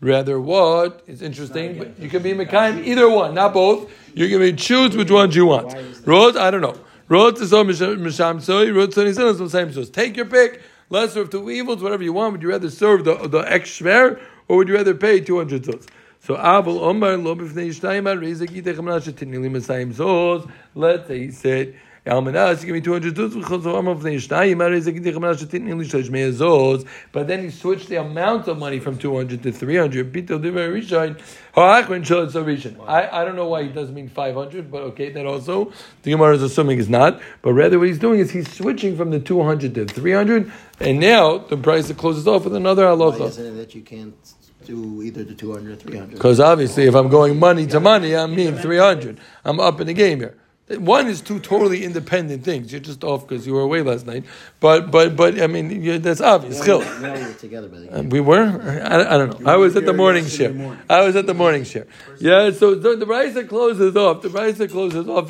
Rather, 0.01 0.39
what? 0.39 1.03
It's 1.05 1.22
interesting, 1.22 1.77
but 1.77 2.00
you 2.00 2.10
can 2.10 2.24
be 2.24 2.34
Mekayim 2.34 2.84
either 2.84 3.08
one, 3.08 3.36
not 3.36 3.53
both. 3.53 3.91
You 4.15 4.27
can 4.27 4.58
choose 4.58 4.98
which 4.98 5.12
ones 5.12 5.36
you 5.36 5.46
want. 5.46 5.72
Rose, 6.08 6.36
I 6.36 6.50
don't 6.50 6.62
know. 6.62 6.79
Roth 7.10 7.39
is 7.41 7.53
all 7.53 7.63
mishams, 7.63 8.46
take 9.93 10.17
your 10.17 10.25
pick. 10.25 10.62
Lesser 10.89 11.22
of 11.22 11.29
two 11.29 11.50
evils, 11.51 11.84
whatever 11.84 12.01
you 12.01 12.13
want. 12.13 12.32
Would 12.32 12.41
you 12.41 12.50
rather 12.50 12.70
serve 12.72 13.03
the 13.03 13.15
the 13.27 13.39
ex 13.39 13.70
shver, 13.70 14.20
or 14.48 14.58
would 14.58 14.67
you 14.67 14.75
rather 14.75 14.96
pay 14.96 15.20
two 15.20 15.38
hundred 15.38 15.63
zuz? 15.63 15.88
So 16.25 16.36
Abel 16.36 16.80
Omar 16.80 17.18
lo 17.18 17.36
b'fnei 17.36 17.68
shtayim 17.68 18.08
Let's 20.74 21.08
say 21.08 21.20
he 21.20 21.32
said 21.32 21.75
Almanas, 22.06 22.65
give 22.65 22.74
me 22.74 22.80
200 22.82 23.15
tools, 23.15 23.34
but 27.12 27.27
then 27.27 27.44
he 27.44 27.50
switched 27.50 27.89
the 27.89 27.96
amount 27.98 28.48
of 28.48 28.58
money 28.58 28.80
from 28.80 28.98
200 28.98 29.44
to 29.44 29.51
300. 29.51 30.15
Er 30.15 31.18
I, 31.58 33.10
I 33.12 33.25
don't 33.25 33.36
know 33.36 33.48
why 33.48 33.63
he 33.63 33.70
doesn't 33.70 33.94
mean 33.94 34.08
500, 34.08 34.72
but 34.72 34.82
okay, 34.84 35.10
that 35.12 35.25
also, 35.25 35.74
the 36.03 36.12
Gemara 36.12 36.36
is 36.36 36.44
assuming 36.44 36.77
is 36.80 36.88
not, 36.89 37.22
but 37.42 37.51
rather 37.53 37.80
what 37.80 37.89
he's 37.89 38.00
doing 38.00 38.20
is 38.20 38.32
he's 38.32 38.50
switching 38.53 38.96
from 38.96 39.12
the 39.12 39.20
200 39.20 39.75
to 39.75 39.86
300, 39.86 40.51
and 40.80 41.00
now 41.00 41.38
the 41.38 41.58
price 41.58 41.89
that 41.89 41.98
closes 41.98 42.27
off 42.27 42.46
with 42.46 42.56
another 42.56 42.94
Why 42.96 43.08
isn't 43.08 43.46
it 43.46 43.51
that 43.58 43.75
you 43.75 43.82
can't 43.82 44.15
do 44.65 45.01
either 45.01 45.24
the 45.24 45.34
200 45.34 45.74
or 45.74 45.75
300? 45.75 46.12
Because 46.12 46.39
obviously, 46.39 46.86
if 46.86 46.96
I'm 46.96 47.10
going 47.10 47.39
money 47.39 47.67
to 47.67 47.79
money, 47.79 48.15
I'm 48.15 48.36
mean 48.36 48.55
300. 48.55 49.20
I'm 49.46 49.60
up 49.60 49.79
in 49.82 49.88
the 49.88 49.93
game 49.93 50.20
here. 50.20 50.38
One 50.70 51.08
is 51.08 51.20
two 51.20 51.39
totally 51.41 51.84
independent 51.84 52.46
things. 52.46 52.72
You're 52.72 52.79
just 52.79 53.03
off 53.03 53.27
because 53.27 53.46
you 53.46 53.53
were 53.53 53.62
away 53.62 53.82
last 53.82 54.05
night. 54.05 54.24
But, 54.62 54.91
but, 54.91 55.15
but 55.15 55.41
I 55.41 55.48
mean, 55.48 55.84
you 55.84 56.00
that's 56.00 56.22
obvious. 56.22 56.58
No, 56.60 56.63
Still. 56.63 57.00
no, 57.01 57.13
we 57.13 57.20
were 57.22 57.34
together 57.34 57.67
by 57.67 57.79
the 57.79 58.00
Uh. 58.00 58.03
We 58.03 58.22
were? 58.22 58.62
I, 58.82 59.15
I 59.15 59.17
don't 59.17 59.41
know. 59.41 59.51
I 59.51 59.58
was 59.58 59.75
at 59.75 59.86
the 59.86 59.93
morning 59.93 60.25
share. 60.25 60.77
I 60.89 61.01
was 61.01 61.17
at 61.17 61.25
the 61.27 61.34
morning 61.34 61.65
share. 61.65 61.86
Yeah, 62.17 62.51
so, 62.51 62.82
so 62.82 62.96
the 62.96 63.05
Raisa 63.05 63.43
closes 63.43 63.98
off. 63.98 64.22
The 64.22 64.29
Raisa 64.29 64.70
closes 64.70 65.08
off. 65.08 65.29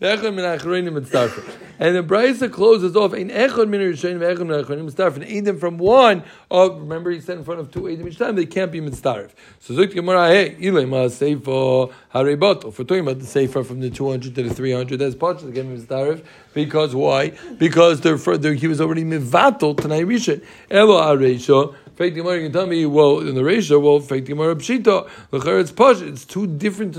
Echad. 0.00 1.58
And 1.78 1.96
the 1.96 2.02
Raisa 2.02 2.50
closes 2.50 2.94
off. 2.96 3.14
Ein 3.14 3.30
echad 3.30 3.68
min 3.68 3.80
rishayinim, 3.80 4.18
ve'echad 4.18 4.46
min 4.46 4.62
achronim 4.62 4.90
mitzdarfin. 4.90 5.26
Eidim 5.26 5.58
from 5.58 5.78
one 5.78 6.22
of, 6.50 6.80
remember 6.80 7.10
he 7.10 7.20
said 7.20 7.38
in 7.38 7.44
front 7.44 7.60
of 7.60 7.70
two 7.70 7.82
Eidim 7.82 8.06
each 8.06 8.18
time, 8.18 8.36
they 8.36 8.44
can't 8.44 8.70
be 8.70 8.80
mitzdarf. 8.80 9.30
So 9.60 9.72
Zuk 9.72 9.94
Gemara, 9.94 10.28
hey, 10.28 10.56
ilay 10.56 10.86
ma 10.86 11.06
seifo 11.06 11.92
hariboto. 12.14 12.68
If 12.68 12.78
we're 12.78 12.84
talking 12.84 13.04
about 13.04 13.20
the 13.20 13.26
sefer 13.26 13.64
from 13.64 13.80
the 13.80 13.88
200 13.88 14.34
to 14.34 14.42
the 14.42 14.54
300, 14.54 14.98
that's 14.98 15.14
partially 15.14 15.52
getting 15.52 15.78
mitzdarf. 15.78 16.22
Because 16.52 16.94
why? 16.94 17.30
Because 17.56 18.02
they're, 18.02 18.18
further, 18.18 18.52
he 18.52 18.66
was 18.66 18.82
already 18.82 19.04
mivatal 19.04 19.76
to 19.78 19.88
Rishon. 19.88 20.44
Elo 20.70 21.00
areisha. 21.00 21.74
Fake 21.96 22.14
Gemara 22.14 22.40
can 22.40 22.52
tell 22.52 22.66
me, 22.66 22.84
well, 22.84 23.20
in 23.20 23.34
the 23.34 23.42
ratio, 23.42 23.78
well, 23.78 24.00
fake 24.00 24.26
Gemara 24.26 24.54
pshita. 24.54 25.08
L'cher 25.32 25.58
it's 25.58 25.72
posh. 25.72 26.02
It's 26.02 26.26
two 26.26 26.46
different 26.46 26.94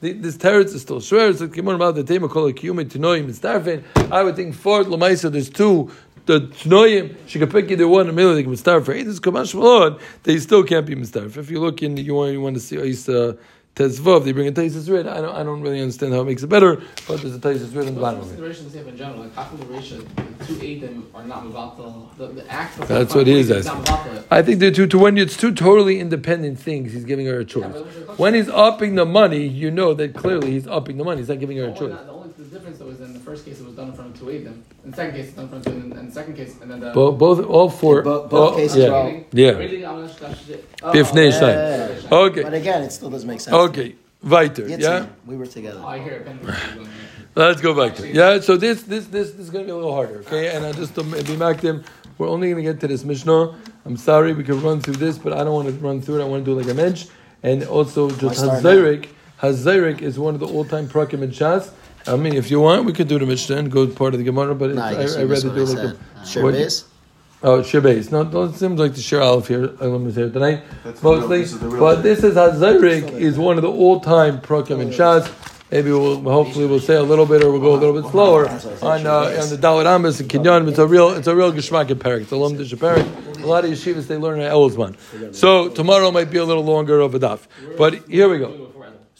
This 0.00 0.36
teretz 0.36 0.74
is 0.74 0.82
still 0.82 1.00
swear. 1.00 1.30
It's 1.30 1.40
like 1.40 1.52
Gemara 1.52 1.76
about 1.76 1.94
the 1.94 2.04
tema 2.04 2.26
a 2.26 2.28
kiyume 2.28 2.84
tinoim. 2.84 3.28
It's 3.28 3.38
darfin. 3.38 3.82
I 4.12 4.22
would 4.22 4.36
think 4.36 4.54
for 4.54 4.84
lemaisa 4.84 5.30
there's 5.32 5.48
two. 5.48 5.90
The 6.26 6.40
tnoyim, 6.40 7.16
she 7.26 7.38
can 7.38 7.48
pick 7.50 7.70
either 7.70 7.86
one 7.86 8.06
the 8.06 8.12
middle. 8.12 8.34
They 8.34 8.42
can. 8.42 8.54
For 8.56 8.94
this 8.94 9.20
kamash 9.20 9.54
malon, 9.54 9.98
they 10.24 10.38
still 10.38 10.64
can't 10.64 10.84
be 10.84 10.94
mistarf. 10.94 11.36
If 11.36 11.50
you 11.50 11.60
look 11.60 11.82
in, 11.82 11.96
you 11.96 12.14
want 12.14 12.32
you 12.32 12.40
want 12.40 12.54
to 12.54 12.60
see 12.60 12.78
Isa 12.78 13.38
Tezvav, 13.74 14.24
they 14.24 14.30
bring 14.30 14.46
a 14.46 14.52
Taisus 14.52 14.88
red. 14.88 15.08
I 15.08 15.20
don't 15.20 15.34
I 15.34 15.42
don't 15.42 15.60
really 15.60 15.80
understand 15.80 16.12
how 16.12 16.20
it 16.20 16.26
makes 16.26 16.44
it 16.44 16.46
better, 16.46 16.80
but 17.08 17.20
there's 17.20 17.34
a 17.34 17.40
Taisus 17.40 17.74
red 17.74 17.88
on 17.88 17.96
the 17.96 18.00
bottom 18.00 18.20
What's 18.20 18.30
of 18.30 18.38
the 18.38 18.80
of 18.80 18.88
in 18.88 18.96
general? 18.96 19.20
Like, 19.22 19.34
how 19.34 19.44
come 19.44 19.58
the 19.58 19.66
ratio, 19.66 19.98
two 20.46 20.54
Eidim 20.54 21.02
are 21.12 21.24
not 21.24 21.42
Mavatal? 21.42 22.16
The, 22.16 22.28
the 22.28 22.48
act 22.52 22.78
of 22.78 22.86
That's 22.86 23.16
what 23.16 23.26
he 23.26 23.32
is 23.40 23.50
is 23.50 23.66
asking. 23.66 24.24
I 24.30 24.42
think 24.42 24.60
they're 24.60 24.70
two 24.70 24.86
to 24.86 24.98
when 24.98 25.18
it's 25.18 25.36
two 25.36 25.52
totally 25.52 25.98
independent 25.98 26.60
things. 26.60 26.92
He's 26.92 27.04
giving 27.04 27.26
her 27.26 27.40
a 27.40 27.44
choice. 27.44 27.64
but 27.64 27.72
what's 27.84 27.96
your 27.96 28.04
question? 28.04 28.22
When 28.22 28.34
he's 28.34 28.48
upping 28.48 28.94
the 28.94 29.06
money, 29.06 29.44
you 29.44 29.72
know 29.72 29.92
that 29.94 30.14
clearly 30.14 30.52
he's 30.52 30.68
upping 30.68 30.96
the 30.96 31.04
money. 31.04 31.18
He's 31.22 31.28
not 31.28 31.40
giving 31.40 31.56
her 31.56 31.64
a 31.64 31.72
The 31.72 31.78
choice. 31.78 31.90
the 31.90 32.12
only 32.12 32.28
the 32.38 32.44
difference 32.44 32.78
that 32.78 32.86
was 32.86 33.00
in 33.00 33.12
the 33.12 33.18
first 33.20 33.44
case, 33.44 33.60
done 33.84 33.90
in 33.92 33.96
front 33.96 34.14
of 34.14 34.20
two 34.20 34.26
Eidim. 34.26 34.62
In 34.84 34.90
the 34.90 34.96
second 34.96 35.14
case, 35.14 35.26
it's 35.26 35.34
done 35.34 35.44
in 35.44 35.50
front 35.50 35.66
of 35.66 35.72
two, 35.72 35.78
and 35.80 35.92
in 35.92 36.06
the 36.06 36.12
second 36.12 36.36
case, 36.36 36.56
and 36.60 36.70
then 36.70 36.80
the. 36.80 36.90
Both, 36.92 37.18
both 37.18 37.46
all 37.46 37.70
four. 37.70 38.02
Both- 38.02 38.30
both 38.30 38.50
all- 38.50 38.56
cases 38.56 38.76
yeah. 38.78 38.88
are 38.88 38.94
all- 38.94 39.24
Yeah. 39.32 39.50
Reading, 39.50 39.86
I'm 39.86 40.00
gonna 40.00 40.14
touch 40.14 40.48
it. 40.48 40.68
Oh, 40.82 40.92
Bifnei 40.92 41.30
yeah. 41.30 41.38
Shai. 41.38 42.08
But 42.08 42.12
Okay. 42.12 42.58
again, 42.58 42.82
it 42.82 42.92
still 42.92 43.10
doesn't 43.10 43.28
make 43.28 43.40
sense. 43.40 43.54
Okay. 43.54 43.94
Weiter. 44.22 44.62
Yitzhak, 44.62 44.80
Yeah. 44.80 45.06
We 45.26 45.36
were 45.36 45.46
together. 45.46 45.80
Oh, 45.82 45.86
I 45.88 45.98
hear 45.98 46.14
it. 46.14 46.24
Ben, 46.24 46.38
Ben, 46.42 46.88
Let's 47.36 47.60
go 47.60 47.74
back 47.74 47.96
to 47.96 48.08
it. 48.08 48.14
Yeah, 48.14 48.40
so 48.40 48.56
this 48.56 48.82
this 48.82 49.06
this, 49.06 49.32
this 49.32 49.40
is 49.40 49.50
going 49.50 49.64
to 49.64 49.66
be 49.66 49.72
a 49.72 49.76
little 49.76 49.92
harder, 49.92 50.18
okay? 50.20 50.54
And 50.54 50.64
I 50.64 50.72
just 50.72 50.96
um, 50.98 51.10
be 51.10 51.22
them. 51.22 51.84
We're 52.16 52.28
only 52.28 52.48
going 52.50 52.64
to 52.64 52.72
get 52.72 52.80
to 52.80 52.86
this 52.86 53.04
Mishnah. 53.04 53.56
I'm 53.84 53.96
sorry 53.96 54.32
we 54.32 54.44
can 54.44 54.62
run 54.62 54.80
through 54.80 54.94
this, 54.94 55.18
but 55.18 55.32
I 55.32 55.42
don't 55.44 55.52
want 55.52 55.68
to 55.68 55.74
run 55.74 56.00
through 56.00 56.20
it. 56.20 56.24
I 56.24 56.28
want 56.28 56.44
to 56.44 56.50
do 56.50 56.56
like 56.58 56.70
a 56.70 56.74
mensch. 56.74 57.06
And 57.42 57.64
also, 57.64 58.08
just 58.10 58.38
start 58.38 58.62
Hazarik. 58.62 59.08
Hazarik 59.42 60.00
is 60.00 60.18
one 60.18 60.34
of 60.34 60.40
the 60.40 60.46
all-time 60.46 60.86
prakim 60.86 61.22
and 61.22 61.32
Shas. 61.32 61.70
I 62.06 62.16
mean, 62.16 62.34
if 62.34 62.50
you 62.50 62.60
want, 62.60 62.84
we 62.84 62.92
could 62.92 63.08
do 63.08 63.18
the 63.18 63.26
Mishnah 63.26 63.56
and 63.56 63.70
go 63.70 63.86
part 63.86 64.14
of 64.14 64.18
the 64.18 64.24
Gemara, 64.24 64.54
but 64.54 64.70
it's, 64.70 64.76
Nah, 64.76 64.84
I, 64.86 64.90
you 65.04 65.16
I 65.18 65.22
rather 65.24 65.48
do 65.50 65.62
it 65.62 65.68
I 65.68 65.72
like 65.72 65.78
said. 65.78 65.98
a 66.22 66.26
Sure? 66.26 66.52
Oh, 67.46 67.60
Shabbat. 67.60 68.10
No, 68.10 68.22
no, 68.22 68.44
it 68.44 68.54
seems 68.54 68.80
like 68.80 68.94
the 68.94 69.02
Shir 69.02 69.20
Aleph 69.20 69.48
here, 69.48 69.70
Elam 69.80 70.06
is 70.06 70.16
here 70.16 70.30
tonight, 70.30 70.62
That's 70.82 71.00
the 71.00 71.08
real- 71.10 71.20
mostly. 71.20 71.40
this 71.42 71.52
is 71.52 71.58
the 71.60 71.68
real 71.68 71.80
but 71.80 71.94
thing. 71.96 72.02
this 72.04 72.24
is 72.24 72.34
Hazarik 72.36 73.12
is 73.12 73.38
one 73.38 73.56
of 73.58 73.62
the 73.62 73.70
all-time 73.70 74.40
prakim 74.40 74.80
in 74.80 74.88
Shas. 74.90 75.30
Maybe 75.70 75.90
we'll 75.90 76.20
hopefully 76.22 76.66
we'll 76.66 76.78
say 76.78 76.94
a 76.94 77.02
little 77.02 77.26
bit, 77.26 77.42
or 77.42 77.50
we'll 77.50 77.60
go 77.60 77.74
a 77.74 77.80
little 77.82 78.00
bit 78.00 78.08
slower 78.12 78.48
on 78.48 79.06
uh, 79.06 79.40
on 79.42 79.48
the 79.50 79.58
Dalit 79.60 79.86
Amos 79.92 80.20
and 80.20 80.30
Kinyan. 80.30 80.68
It's 80.68 80.78
a 80.78 80.86
real 80.86 81.10
it's 81.10 81.26
a 81.26 81.34
real 81.34 81.52
geschmack 81.52 81.90
in 81.90 81.98
Perik. 81.98 82.22
It's 82.22 82.32
a 82.32 82.36
lum 82.36 82.52
Perik. 82.56 83.42
A 83.42 83.46
lot 83.46 83.64
of 83.64 83.70
yeshivas 83.72 84.06
they 84.06 84.16
learn 84.16 84.38
at 84.40 84.52
Elzman. 84.52 84.94
So 85.34 85.68
tomorrow 85.70 86.10
might 86.12 86.30
be 86.30 86.38
a 86.38 86.44
little 86.44 86.64
longer 86.64 87.00
of 87.00 87.14
a 87.14 87.18
daf. 87.18 87.40
But 87.76 87.94
here 88.08 88.28
we 88.28 88.38
go. 88.38 88.72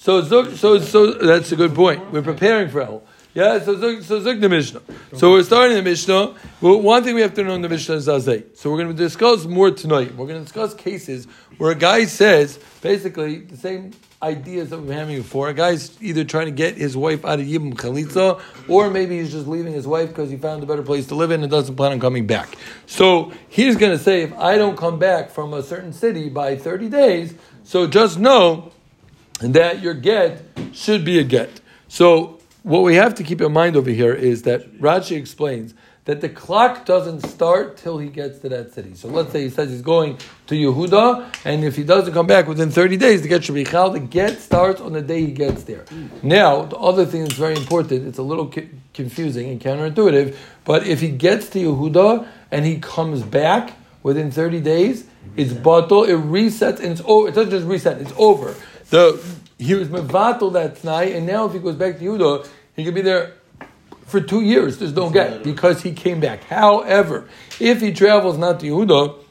So 0.04 0.20
so 0.23 0.80
so 0.80 1.12
that's 1.12 1.50
a 1.50 1.56
good 1.56 1.75
point. 1.75 2.12
We're 2.12 2.20
preparing 2.20 2.68
for 2.68 2.82
El. 2.82 3.02
Yeah, 3.32 3.58
so 3.58 3.75
Zuk, 3.75 4.02
so 4.02 4.20
Zuk 4.20 4.38
the 4.38 4.50
Mishnah. 4.50 4.82
So 5.14 5.30
we're 5.30 5.42
starting 5.42 5.78
the 5.78 5.82
Mishnah. 5.82 6.34
Well, 6.61 6.82
one 6.82 7.02
thing 7.02 7.14
we 7.14 7.23
have 7.23 7.32
to 7.32 7.42
know 7.42 7.54
in 7.54 7.62
the 7.62 7.70
Mishnah 7.70 7.94
is 7.94 8.06
Zazay. 8.06 8.54
So 8.54 8.70
we're 8.70 8.76
going 8.76 8.94
to 8.94 9.02
discuss 9.02 9.46
more 9.46 9.70
tonight. 9.70 10.14
We're 10.14 10.26
going 10.26 10.40
to 10.40 10.44
discuss 10.44 10.75
cases 10.75 11.26
where 11.56 11.70
a 11.70 11.75
guy 11.75 12.04
says 12.04 12.58
basically 12.82 13.38
the 13.38 13.56
same 13.56 13.92
ideas 14.23 14.68
that 14.68 14.76
we've 14.76 14.88
been 14.88 14.99
having 14.99 15.16
before. 15.16 15.49
A 15.49 15.54
guy's 15.54 15.96
either 16.02 16.23
trying 16.23 16.46
to 16.46 16.52
get 16.52 16.76
his 16.76 16.99
wife 16.99 17.25
out 17.25 17.40
of 17.40 17.46
Yibum 17.46 17.73
Chalitza, 17.73 18.42
or 18.68 18.90
maybe 18.90 19.18
he's 19.18 19.32
just 19.32 19.46
leaving 19.46 19.73
his 19.73 19.87
wife 19.87 20.11
because 20.11 20.28
he 20.28 20.37
found 20.37 20.62
a 20.62 20.66
better 20.66 20.82
place 20.82 21.06
to 21.06 21.14
live 21.14 21.30
in 21.30 21.40
and 21.40 21.50
doesn't 21.50 21.76
plan 21.76 21.92
on 21.92 22.00
coming 22.00 22.26
back. 22.26 22.58
So 22.84 23.32
he's 23.49 23.78
going 23.78 23.96
to 23.96 24.04
say, 24.04 24.20
if 24.20 24.34
I 24.34 24.58
don't 24.58 24.76
come 24.76 24.99
back 24.99 25.30
from 25.30 25.54
a 25.54 25.62
certain 25.62 25.94
city 25.94 26.28
by 26.28 26.56
30 26.56 26.90
days, 26.90 27.34
so 27.62 27.87
just 27.87 28.18
know 28.18 28.74
that 29.40 29.82
your 29.82 29.94
get 29.94 30.42
should 30.72 31.04
be 31.04 31.18
a 31.18 31.24
get. 31.24 31.60
So 31.88 32.40
what 32.62 32.82
we 32.82 32.94
have 32.96 33.14
to 33.16 33.22
keep 33.22 33.40
in 33.40 33.52
mind 33.52 33.76
over 33.76 33.90
here 33.90 34.14
is 34.14 34.42
that 34.42 34.80
Rashi 34.80 35.16
explains 35.16 35.74
that 36.04 36.20
the 36.20 36.28
clock 36.28 36.84
doesn't 36.84 37.26
start 37.26 37.78
till 37.78 37.96
he 37.96 38.08
gets 38.08 38.38
to 38.40 38.48
that 38.50 38.72
city. 38.74 38.94
So 38.94 39.08
let's 39.08 39.32
say 39.32 39.42
he 39.42 39.48
says 39.48 39.70
he's 39.70 39.80
going 39.80 40.18
to 40.48 40.54
Yehuda, 40.54 41.34
and 41.46 41.64
if 41.64 41.76
he 41.76 41.82
doesn't 41.82 42.12
come 42.12 42.26
back 42.26 42.46
within 42.46 42.70
30 42.70 42.98
days, 42.98 43.22
the 43.22 43.28
get 43.28 43.44
should 43.44 43.54
be 43.54 43.64
chal. 43.64 43.90
The 43.90 44.00
get 44.00 44.38
starts 44.38 44.82
on 44.82 44.92
the 44.92 45.00
day 45.00 45.24
he 45.24 45.32
gets 45.32 45.62
there. 45.64 45.84
Now, 46.22 46.64
the 46.66 46.76
other 46.76 47.06
thing 47.06 47.22
that's 47.22 47.34
very 47.34 47.56
important, 47.56 48.06
it's 48.06 48.18
a 48.18 48.22
little 48.22 48.52
confusing 48.92 49.48
and 49.48 49.60
counterintuitive, 49.60 50.36
but 50.66 50.86
if 50.86 51.00
he 51.00 51.08
gets 51.08 51.48
to 51.50 51.58
Yehuda 51.58 52.28
and 52.50 52.66
he 52.66 52.78
comes 52.78 53.22
back 53.22 53.72
within 54.02 54.30
30 54.30 54.60
days, 54.60 55.06
it's 55.36 55.54
batal, 55.54 56.06
it 56.06 56.18
resets, 56.18 56.80
and 56.80 56.92
it's 56.92 57.02
over. 57.06 57.28
It 57.28 57.34
doesn't 57.34 57.50
just 57.50 57.66
reset, 57.66 58.00
it's 58.00 58.12
over. 58.18 58.54
The 58.90 59.22
he 59.58 59.74
was 59.74 59.88
mevatel 59.88 60.52
that 60.52 60.82
night, 60.84 61.14
and 61.14 61.26
now 61.26 61.46
if 61.46 61.52
he 61.52 61.58
goes 61.58 61.76
back 61.76 61.98
to 61.98 62.04
Yehuda, 62.04 62.48
he 62.76 62.84
could 62.84 62.94
be 62.94 63.02
there 63.02 63.34
for 64.06 64.20
two 64.20 64.42
years. 64.42 64.78
There's 64.78 64.92
no 64.92 65.10
get 65.10 65.42
because 65.42 65.82
he 65.82 65.92
came 65.92 66.20
back. 66.20 66.44
However, 66.44 67.28
if 67.60 67.80
he 67.80 67.92
travels 67.92 68.36
not 68.36 68.60
to 68.60 68.66
Yehuda, 68.66 69.24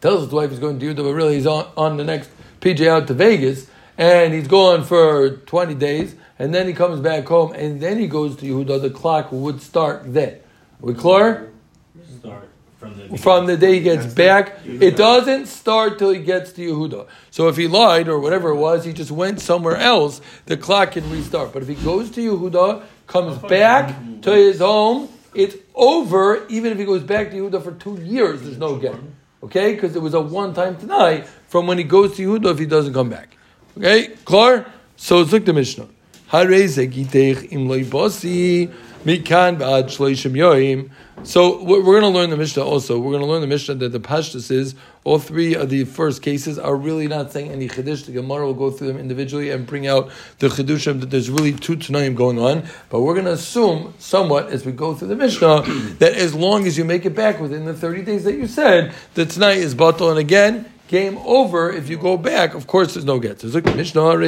tells 0.00 0.24
his 0.24 0.32
wife 0.32 0.50
he's 0.50 0.58
going 0.58 0.78
to 0.78 0.86
Yehuda, 0.86 0.96
but 0.96 1.12
really 1.12 1.36
he's 1.36 1.46
on, 1.46 1.70
on 1.76 1.96
the 1.96 2.04
next 2.04 2.30
PJ 2.60 2.86
out 2.86 3.06
to 3.06 3.14
Vegas, 3.14 3.68
and 3.96 4.34
he's 4.34 4.48
gone 4.48 4.84
for 4.84 5.30
20 5.30 5.74
days, 5.74 6.14
and 6.38 6.54
then 6.54 6.66
he 6.66 6.72
comes 6.72 7.00
back 7.00 7.26
home, 7.26 7.52
and 7.52 7.80
then 7.80 7.98
he 7.98 8.06
goes 8.06 8.36
to 8.36 8.46
Yehuda, 8.46 8.80
the 8.82 8.90
clock 8.90 9.32
would 9.32 9.62
start 9.62 10.02
then. 10.12 10.34
Are 10.34 10.86
we 10.86 10.94
clear? 10.94 11.52
Start 12.78 12.92
from 12.92 13.08
the 13.08 13.18
From 13.18 13.46
the 13.46 13.56
day 13.56 13.74
he 13.74 13.80
gets 13.80 14.12
back, 14.12 14.58
it 14.64 14.96
doesn't 14.96 15.46
start 15.46 15.98
till 15.98 16.10
he 16.10 16.20
gets 16.22 16.52
to 16.52 16.62
Yehuda. 16.62 17.06
So 17.30 17.48
if 17.48 17.56
he 17.56 17.68
lied 17.68 18.08
or 18.08 18.18
whatever 18.18 18.50
it 18.50 18.56
was, 18.56 18.84
he 18.84 18.92
just 18.92 19.10
went 19.10 19.40
somewhere 19.40 19.76
else, 19.76 20.20
the 20.46 20.56
clock 20.56 20.92
can 20.92 21.08
restart. 21.10 21.52
But 21.52 21.62
if 21.62 21.68
he 21.68 21.74
goes 21.76 22.10
to 22.12 22.20
Yehuda, 22.20 22.82
comes 23.06 23.38
back 23.38 23.94
to 24.22 24.32
his 24.32 24.58
home, 24.58 25.08
it's 25.34 25.56
over, 25.74 26.46
even 26.48 26.72
if 26.72 26.78
he 26.78 26.84
goes 26.84 27.02
back 27.02 27.30
to 27.30 27.36
Yehuda 27.36 27.62
for 27.62 27.72
two 27.72 28.00
years, 28.02 28.42
there's 28.42 28.58
no 28.58 28.76
get. 28.76 28.94
Okay? 29.42 29.74
Because 29.74 29.94
it 29.96 30.02
was 30.02 30.14
a 30.14 30.20
one 30.20 30.54
time 30.54 30.76
tonight 30.76 31.26
from 31.48 31.66
when 31.66 31.78
he 31.78 31.84
goes 31.84 32.16
to 32.16 32.26
Yehuda 32.26 32.52
if 32.52 32.58
he 32.58 32.66
doesn't 32.66 32.94
come 32.94 33.08
back. 33.08 33.36
Okay? 33.76 34.08
Klar? 34.24 34.66
So 34.96 35.20
it's 35.20 35.32
like 35.32 35.44
the 35.44 35.52
Mishnah. 35.52 35.88
Mikan 39.04 39.58
ba'ad 39.58 39.84
shloishim 39.84 40.32
yoim. 40.32 40.90
So 41.22 41.62
we're 41.64 41.82
going 41.82 42.02
to 42.02 42.08
learn 42.08 42.30
the 42.30 42.36
Mishnah 42.36 42.62
also. 42.62 42.98
We're 42.98 43.12
going 43.12 43.22
to 43.22 43.28
learn 43.28 43.40
the 43.40 43.46
Mishnah 43.46 43.76
that 43.76 43.90
the 43.90 44.00
Pashtus 44.00 44.50
is 44.50 44.74
all 45.02 45.18
three 45.18 45.54
of 45.54 45.70
the 45.70 45.84
first 45.84 46.20
cases 46.20 46.58
are 46.58 46.74
really 46.74 47.06
not 47.06 47.32
saying 47.32 47.50
any 47.50 47.68
Chiddush. 47.68 48.06
The 48.06 48.12
Gemara 48.12 48.44
will 48.44 48.54
go 48.54 48.70
through 48.70 48.88
them 48.88 48.98
individually 48.98 49.50
and 49.50 49.66
bring 49.66 49.86
out 49.86 50.10
the 50.40 50.48
Chiddushim 50.48 51.00
that 51.00 51.10
there's 51.10 51.30
really 51.30 51.52
two 51.52 51.76
Tanaim 51.76 52.16
going 52.16 52.38
on. 52.38 52.64
But 52.90 53.00
we're 53.00 53.14
going 53.14 53.26
to 53.26 53.32
assume 53.32 53.94
somewhat 53.98 54.48
as 54.48 54.66
we 54.66 54.72
go 54.72 54.94
through 54.94 55.08
the 55.08 55.16
Mishnah 55.16 55.62
that 55.98 56.14
as 56.14 56.34
long 56.34 56.66
as 56.66 56.76
you 56.76 56.84
make 56.84 57.06
it 57.06 57.14
back 57.14 57.40
within 57.40 57.64
the 57.64 57.74
30 57.74 58.02
days 58.02 58.24
that 58.24 58.34
you 58.34 58.46
said, 58.46 58.92
the 59.14 59.24
tonight 59.24 59.58
is 59.58 59.74
Batal. 59.74 60.10
And 60.10 60.18
again, 60.18 60.70
game 60.88 61.18
over. 61.18 61.70
If 61.70 61.88
you 61.88 61.98
go 61.98 62.16
back, 62.16 62.54
of 62.54 62.66
course, 62.66 62.94
there's 62.94 63.04
no 63.04 63.18
get. 63.18 63.42
It's 63.44 63.54
like 63.54 63.64
Mishnah. 63.76 64.18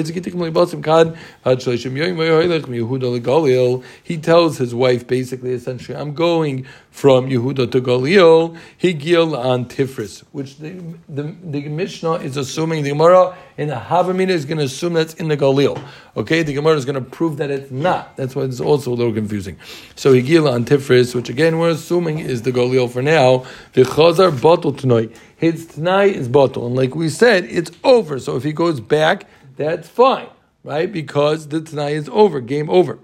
He 4.02 4.18
tells 4.18 4.58
his 4.58 4.74
wife 4.74 5.06
basically, 5.06 5.52
essentially, 5.52 5.96
I'm 5.96 6.14
going 6.14 6.66
from 6.90 7.28
Yehuda 7.28 7.70
to 7.70 7.80
Galil. 7.80 8.58
Higil 8.80 9.38
on 9.38 9.66
Tifris, 9.66 10.24
which 10.32 10.58
the, 10.58 10.82
the, 11.08 11.34
the 11.44 11.68
Mishnah 11.68 12.14
is 12.14 12.36
assuming 12.36 12.82
the 12.82 12.90
Gemara 12.90 13.36
in 13.56 13.68
the 13.68 13.76
Havamina 13.76 14.30
is 14.30 14.44
going 14.44 14.58
to 14.58 14.64
assume 14.64 14.94
that's 14.94 15.14
in 15.14 15.28
the 15.28 15.36
Galil. 15.36 15.80
Okay, 16.16 16.42
the 16.42 16.52
Gemara 16.54 16.76
is 16.76 16.84
going 16.84 17.02
to 17.02 17.10
prove 17.10 17.36
that 17.36 17.50
it's 17.50 17.70
not. 17.70 18.16
That's 18.16 18.34
why 18.34 18.42
it's 18.42 18.60
also 18.60 18.92
a 18.92 18.96
little 18.96 19.12
confusing. 19.12 19.56
So 19.94 20.12
Higil 20.12 20.50
on 20.50 20.64
Tifris, 20.64 21.14
which 21.14 21.28
again 21.28 21.58
we're 21.58 21.70
assuming 21.70 22.18
is 22.18 22.42
the 22.42 22.52
Galil 22.52 22.90
for 22.90 23.02
now. 23.02 23.46
V'chazar 23.74 24.40
bottle 24.42 24.72
tonight. 24.72 25.14
His 25.38 25.66
tonight 25.66 26.16
is 26.16 26.26
bottle, 26.26 26.66
and 26.66 26.74
like 26.74 26.96
we 26.96 27.08
said, 27.08 27.44
it's 27.44 27.70
over. 27.84 28.18
So 28.18 28.36
if 28.36 28.42
he 28.42 28.52
goes 28.52 28.80
back, 28.80 29.24
that's 29.56 29.88
fine, 29.88 30.26
right? 30.64 30.90
Because 30.92 31.46
the 31.46 31.60
tonight 31.60 31.94
is 31.94 32.08
over, 32.08 32.40
game 32.40 32.68
over. 32.68 32.98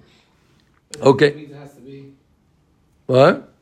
Okay. 1.00 1.28
It 1.28 1.54
has 1.54 1.74
to 1.74 1.80
be. 1.80 2.12
What? 3.06 3.52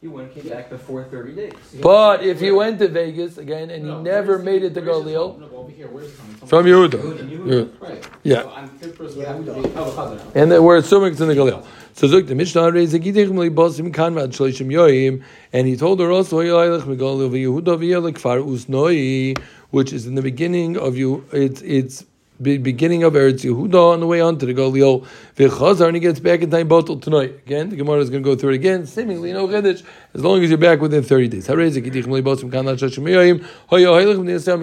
He 0.00 0.08
went 0.08 0.32
came 0.32 0.48
back 0.48 0.70
before 0.70 1.04
30 1.04 1.34
days. 1.34 1.52
But 1.82 2.24
if 2.24 2.40
he 2.40 2.50
went 2.50 2.78
to 2.78 2.88
Vegas 2.88 3.36
again 3.36 3.68
and 3.68 3.84
he 3.84 3.94
never 3.96 4.38
made 4.38 4.62
it 4.62 4.72
to 4.74 4.80
Galil 4.80 5.32
home? 5.32 5.40
No, 5.40 5.46
but 5.48 5.56
over 5.56 5.70
here, 5.70 5.88
where's 5.88 6.08
it 6.08 6.18
coming 6.18 6.36
from? 6.36 6.64
Yehuda, 6.64 7.46
Yeah. 7.46 7.86
Right. 7.86 8.08
Yeah. 8.22 8.42
So 8.42 8.48
on 8.48 8.68
Tifris 8.78 9.16
would 9.16 9.26
have 9.26 9.44
to 9.44 9.54
be. 9.54 9.72
Oh, 9.76 10.30
and 10.34 10.64
we're 10.64 10.76
assuming 10.78 11.12
it's 11.12 11.20
in 11.20 11.28
the 11.28 11.34
Galil. 11.34 11.66
So 11.98 12.06
look, 12.06 12.28
the 12.28 12.36
Mishnah 12.36 12.70
reads 12.70 12.94
Gidich 12.94 13.28
Mli 13.28 13.52
Bosim 13.52 13.92
Kanvad 13.92 14.28
Shloishim 14.28 14.68
Yoim, 14.68 15.20
and 15.52 15.66
he 15.66 15.76
told 15.76 15.98
her 15.98 16.12
also 16.12 16.38
Yoylech 16.38 16.82
Megalil 16.82 17.28
Yehuda 17.28 17.76
V'Yelek 17.76 18.18
Far 18.18 18.36
Usnoi, 18.36 19.36
which 19.70 19.92
is 19.92 20.06
in 20.06 20.14
the 20.14 20.22
beginning 20.22 20.76
of 20.76 20.96
you. 20.96 21.26
It's 21.32 21.60
it's 21.62 22.06
be- 22.40 22.58
beginning 22.58 23.02
of 23.02 23.14
Eretz 23.14 23.40
Yehuda 23.40 23.94
on 23.94 23.98
the 23.98 24.06
way 24.06 24.20
on 24.20 24.38
to 24.38 24.46
the 24.46 24.54
Galil. 24.54 25.04
V'Chazar 25.34 25.86
and 25.86 25.96
he 25.96 26.00
gets 26.00 26.20
back 26.20 26.40
in 26.40 26.52
time 26.52 26.68
bottle 26.68 27.00
tonight. 27.00 27.34
Again, 27.44 27.70
the 27.70 27.74
Gemara 27.74 27.98
is 27.98 28.10
going 28.10 28.22
to 28.22 28.30
go 28.30 28.36
through 28.36 28.50
it 28.50 28.54
again. 28.54 28.86
Seemingly 28.86 29.32
no 29.32 29.48
chiddush 29.48 29.82
as 30.14 30.22
long 30.22 30.40
as 30.44 30.50
you're 30.50 30.56
back 30.56 30.80
within 30.80 31.02
thirty 31.02 31.26
days. 31.26 31.48
He 31.48 31.52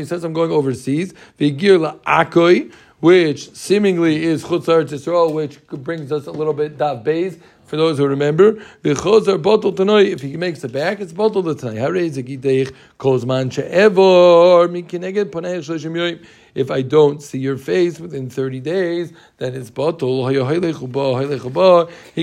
says 0.05 0.23
I'm 0.23 0.31
going 0.31 0.51
overseas. 0.51 1.13
V'Gir 1.37 1.99
La'akoi 1.99 2.71
which 2.99 3.53
seemingly 3.53 4.23
is 4.23 4.43
Chutz 4.43 4.65
Eretz 4.65 5.33
which 5.33 5.65
brings 5.67 6.11
us 6.11 6.27
a 6.27 6.31
little 6.31 6.53
bit 6.53 6.77
Dav 6.77 7.03
Beis, 7.03 7.39
for 7.65 7.77
those 7.77 7.97
who 7.97 8.07
remember. 8.07 8.63
The 8.83 8.93
Chozar 8.93 9.41
bottle 9.41 9.73
tonight, 9.73 10.07
if 10.07 10.21
he 10.21 10.37
makes 10.37 10.63
it 10.63 10.71
back, 10.71 10.99
it's 10.99 11.13
bottle 11.13 11.41
the 11.41 11.55
tonight. 11.55 11.77
Harei 11.77 12.09
Zegidech, 12.11 12.73
Kozman 12.99 13.51
She'evor, 13.51 14.67
Mikineged 14.69 15.25
Ponei 15.31 15.59
Shloshim 15.59 15.93
Yoim. 15.93 16.25
If 16.55 16.71
I 16.71 16.81
don't 16.81 17.21
see 17.21 17.37
your 17.37 17.57
face 17.57 17.99
within 17.99 18.29
30 18.29 18.61
days, 18.61 19.11
then 19.37 19.53
it's 19.53 19.69
bottle. 19.69 20.25
He 20.25 20.37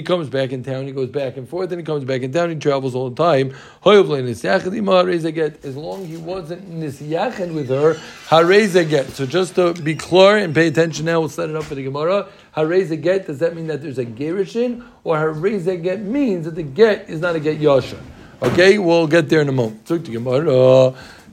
comes 0.02 0.30
back 0.30 0.52
in 0.52 0.64
town, 0.64 0.86
he 0.86 0.92
goes 0.92 1.10
back 1.10 1.36
and 1.36 1.46
forth, 1.46 1.70
and 1.70 1.78
he 1.78 1.84
comes 1.84 2.04
back 2.04 2.22
in 2.22 2.32
town, 2.32 2.48
he 2.48 2.56
travels 2.56 2.94
all 2.94 3.10
the 3.10 3.22
time. 3.22 3.54
As 3.84 4.08
long 4.08 4.28
as 4.28 6.08
he 6.08 6.16
wasn't 6.16 6.72
nisyachen 6.72 7.52
with 7.54 7.68
her, 7.68 7.98
hareza. 8.28 9.10
So 9.10 9.26
just 9.26 9.56
to 9.56 9.74
be 9.74 9.94
clear 9.94 10.38
and 10.38 10.54
pay 10.54 10.68
attention 10.68 11.04
now, 11.04 11.20
we'll 11.20 11.28
set 11.28 11.50
it 11.50 11.56
up 11.56 11.64
for 11.64 11.74
the 11.74 11.84
Gemara. 11.84 12.28
Hareza 12.56 13.26
does 13.26 13.40
that 13.40 13.54
mean 13.54 13.66
that 13.66 13.82
there's 13.82 13.98
a 13.98 14.06
gerishin? 14.06 14.82
Or 15.04 15.16
hareza 15.16 16.02
means 16.02 16.46
that 16.46 16.54
the 16.54 16.62
get 16.62 17.10
is 17.10 17.20
not 17.20 17.36
a 17.36 17.40
get 17.40 17.58
yasha? 17.58 17.98
Okay, 18.42 18.78
we'll 18.78 19.06
get 19.06 19.28
there 19.28 19.42
in 19.42 19.48
a 19.48 19.52
moment. 19.52 19.86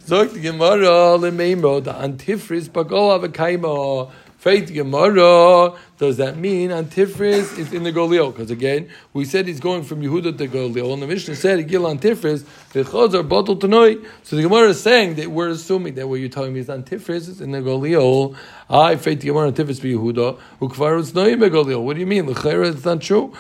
Gemara. 0.10 1.18
The 1.18 1.94
antifris 1.94 2.70
bagol 2.70 3.20
avakaima. 3.20 4.12
Faith 4.38 4.72
Gemara. 4.74 5.74
Does 5.98 6.18
that 6.18 6.38
mean 6.38 6.70
antifris 6.70 7.58
is 7.58 7.74
in 7.74 7.84
the 7.84 7.92
Golio? 7.92 8.32
Because 8.32 8.50
again, 8.50 8.90
we 9.12 9.26
said 9.26 9.48
he's 9.48 9.60
going 9.60 9.84
from 9.84 10.02
Yehuda 10.02 10.38
to 10.38 10.48
Golio, 10.48 10.94
and 10.94 11.02
the 11.02 11.08
Mishnah 11.08 11.36
said 11.36 11.68
Gil 11.68 11.84
antifris 11.84 12.46
v'chazar 12.72 13.28
bottle 13.28 13.58
tonight. 13.58 14.00
So 14.24 14.38
the 14.38 14.44
Gemara 14.44 14.70
is 14.70 14.82
saying 14.82 15.16
that 15.16 15.30
we're 15.30 15.50
assuming 15.50 15.96
that 15.96 16.08
what 16.08 16.22
you're 16.22 16.30
telling 16.30 16.54
me 16.54 16.62
is 16.62 16.68
antifris 16.68 17.28
is 17.28 17.42
in 17.42 17.52
the 17.52 17.60
Golio. 17.60 18.34
I 18.70 18.96
faith 18.96 19.20
Gemara 19.20 19.52
antifris 19.52 19.82
be 19.82 19.94
Yehuda. 19.94 20.40
Ukvar 20.62 21.00
is 21.02 21.12
noyim 21.12 21.42
Golio. 21.50 21.84
What 21.84 21.96
do 21.96 22.00
you 22.00 22.08
mean? 22.08 22.26
L'chayra 22.26 22.74
it's 22.74 22.86
not 22.86 23.02
true. 23.02 23.34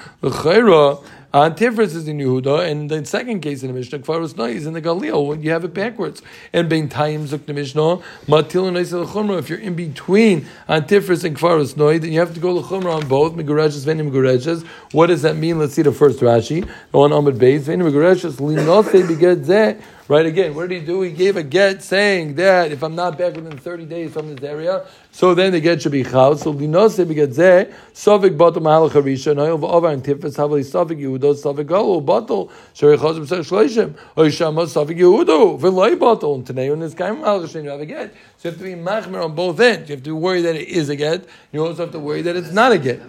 L'chayra. 1.33 1.55
Antifris 1.55 1.95
is 1.95 2.07
in 2.07 2.17
Yehuda, 2.17 2.69
and 2.69 2.89
the 2.89 3.05
second 3.05 3.41
case 3.41 3.61
in 3.63 3.67
the 3.67 3.73
Mishnah, 3.73 3.99
Kfarus 3.99 4.35
Noi 4.35 4.51
is 4.51 4.65
in 4.65 4.73
the 4.73 4.81
Galil, 4.81 5.27
when 5.27 5.41
you 5.43 5.51
have 5.51 5.63
it 5.63 5.73
backwards. 5.73 6.21
And 6.53 6.69
Bein 6.69 6.89
Tayim 6.89 7.27
Zuk 7.27 7.45
the 7.45 7.53
Mishnah, 7.53 7.97
Matil 8.27 8.71
Chumra, 9.05 9.39
if 9.39 9.49
you're 9.49 9.59
in 9.59 9.75
between 9.75 10.47
Antifris 10.67 11.23
and 11.23 11.37
Kfarus 11.37 11.77
Noi, 11.77 11.99
then 11.99 12.11
you 12.11 12.19
have 12.19 12.33
to 12.33 12.39
go 12.39 12.53
L'chumra 12.53 12.95
on 12.95 13.07
both, 13.07 13.33
Megureches, 13.33 13.85
Venim 13.85 14.11
Megureches. 14.11 14.65
What 14.91 15.07
does 15.07 15.21
that 15.21 15.35
mean? 15.35 15.59
Let's 15.59 15.73
see 15.73 15.81
the 15.81 15.91
first 15.91 16.19
Rashi. 16.19 16.69
On 16.93 17.11
Amid 17.11 17.35
Beis, 17.35 17.61
Venim 17.61 17.91
Megureches, 17.91 18.37
Linose 18.37 19.07
Beged 19.07 19.45
Zeh. 19.45 19.81
Right 20.09 20.25
again, 20.25 20.55
what 20.55 20.69
did 20.69 20.79
he 20.81 20.87
do? 20.87 21.01
He 21.01 21.11
gave 21.11 21.37
a 21.37 21.43
get 21.43 21.83
saying 21.83 22.33
that 22.33 22.71
if 22.71 22.81
I'm 22.81 22.95
not 22.95 23.15
back 23.15 23.35
within 23.35 23.55
30 23.55 23.85
days 23.85 24.11
from 24.11 24.33
this 24.33 24.43
area, 24.43 24.87
so 25.11 25.35
then 25.35 25.51
the 25.51 25.59
get 25.59 25.83
should 25.83 25.91
be 25.91 26.03
chav. 26.03 26.39
So 26.39 26.51
linose 26.51 27.05
beget 27.05 27.29
zeh, 27.29 27.71
sovik 27.93 28.35
batel 28.35 28.55
mahalach 28.55 28.89
harisha, 28.89 29.35
noyel 29.35 29.59
v'ovar 29.59 29.93
and 29.93 30.03
tifes 30.03 30.35
havali 30.35 30.61
sovik 30.61 30.99
yehudo, 30.99 31.35
sovik 31.35 31.67
galo, 31.67 32.03
batel, 32.03 32.49
shari 32.73 32.97
chazim 32.97 33.27
sech 33.27 33.41
shleishim, 33.41 33.95
oy 34.17 34.31
shama 34.31 34.63
sovik 34.63 34.97
yehudo, 34.97 35.59
v'loi 35.59 35.95
batel, 35.95 36.33
and 36.33 36.47
today 36.47 36.71
on 36.71 36.79
this 36.79 36.95
guy 36.95 37.11
mahalach 37.11 37.41
hashem, 37.41 37.65
you 37.65 37.69
have 37.69 37.79
a 37.79 37.85
get. 37.85 38.11
So 38.37 38.49
you 38.49 38.51
have 38.53 38.57
to 38.57 38.63
be 38.63 38.73
machmer 38.73 39.23
on 39.23 39.35
both 39.35 39.59
ends. 39.59 39.89
You 39.89 39.95
have 39.95 40.03
to 40.05 40.15
worry 40.15 40.41
that 40.41 40.55
it 40.55 40.69
is 40.69 40.89
a 40.89 40.95
get, 40.95 41.23
you 41.51 41.63
also 41.63 41.83
have 41.83 41.91
to 41.91 41.99
worry 41.99 42.23
that 42.23 42.35
it's 42.35 42.51
not 42.51 42.71
a 42.71 42.79
get. 42.79 42.99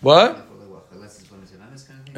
What? 0.00 0.45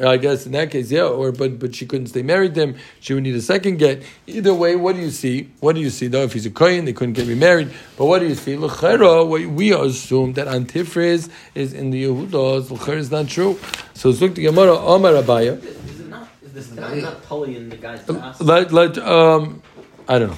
I 0.01 0.17
guess 0.17 0.45
in 0.45 0.53
that 0.53 0.71
case, 0.71 0.91
yeah, 0.91 1.03
or 1.03 1.31
but 1.31 1.59
but 1.59 1.75
she 1.75 1.85
couldn't 1.85 2.07
stay 2.07 2.21
married 2.21 2.55
to 2.55 2.61
him. 2.61 2.75
She 2.99 3.13
would 3.13 3.23
need 3.23 3.35
a 3.35 3.41
second 3.41 3.77
get. 3.79 4.03
Either 4.27 4.53
way, 4.53 4.75
what 4.75 4.95
do 4.95 5.01
you 5.01 5.11
see? 5.11 5.49
What 5.59 5.75
do 5.75 5.81
you 5.81 5.89
see? 5.89 6.07
Though 6.07 6.23
if 6.23 6.33
he's 6.33 6.45
a 6.45 6.49
kohen, 6.49 6.85
they 6.85 6.93
couldn't 6.93 7.13
get 7.13 7.27
remarried. 7.27 7.71
But 7.97 8.05
what 8.05 8.19
do 8.19 8.27
you 8.27 8.35
see? 8.35 8.55
L'chera, 8.55 9.25
we 9.27 9.73
assume 9.73 10.33
that 10.33 10.47
Antifriz 10.47 11.29
is 11.53 11.73
in 11.73 11.91
the 11.91 12.05
Yehudas. 12.05 12.71
L'chera 12.71 12.97
is 12.97 13.11
not 13.11 13.27
true. 13.27 13.59
So 13.93 14.09
look 14.09 14.35
to 14.35 14.41
Gemara 14.41 14.77
Omar 14.77 15.13
Abaya. 15.13 15.61
Is 15.61 15.99
it 15.99 16.09
not? 16.09 16.29
Is 16.41 16.53
this 16.53 16.71
not, 16.71 16.95
not 16.95 17.23
Tully 17.23 17.57
in 17.57 17.69
the 17.69 17.77
guy's 17.77 18.05
house? 18.07 18.39
Let 18.39 18.71
let 18.71 18.97
um, 18.97 19.61
I 20.07 20.19
don't 20.19 20.29
know, 20.29 20.37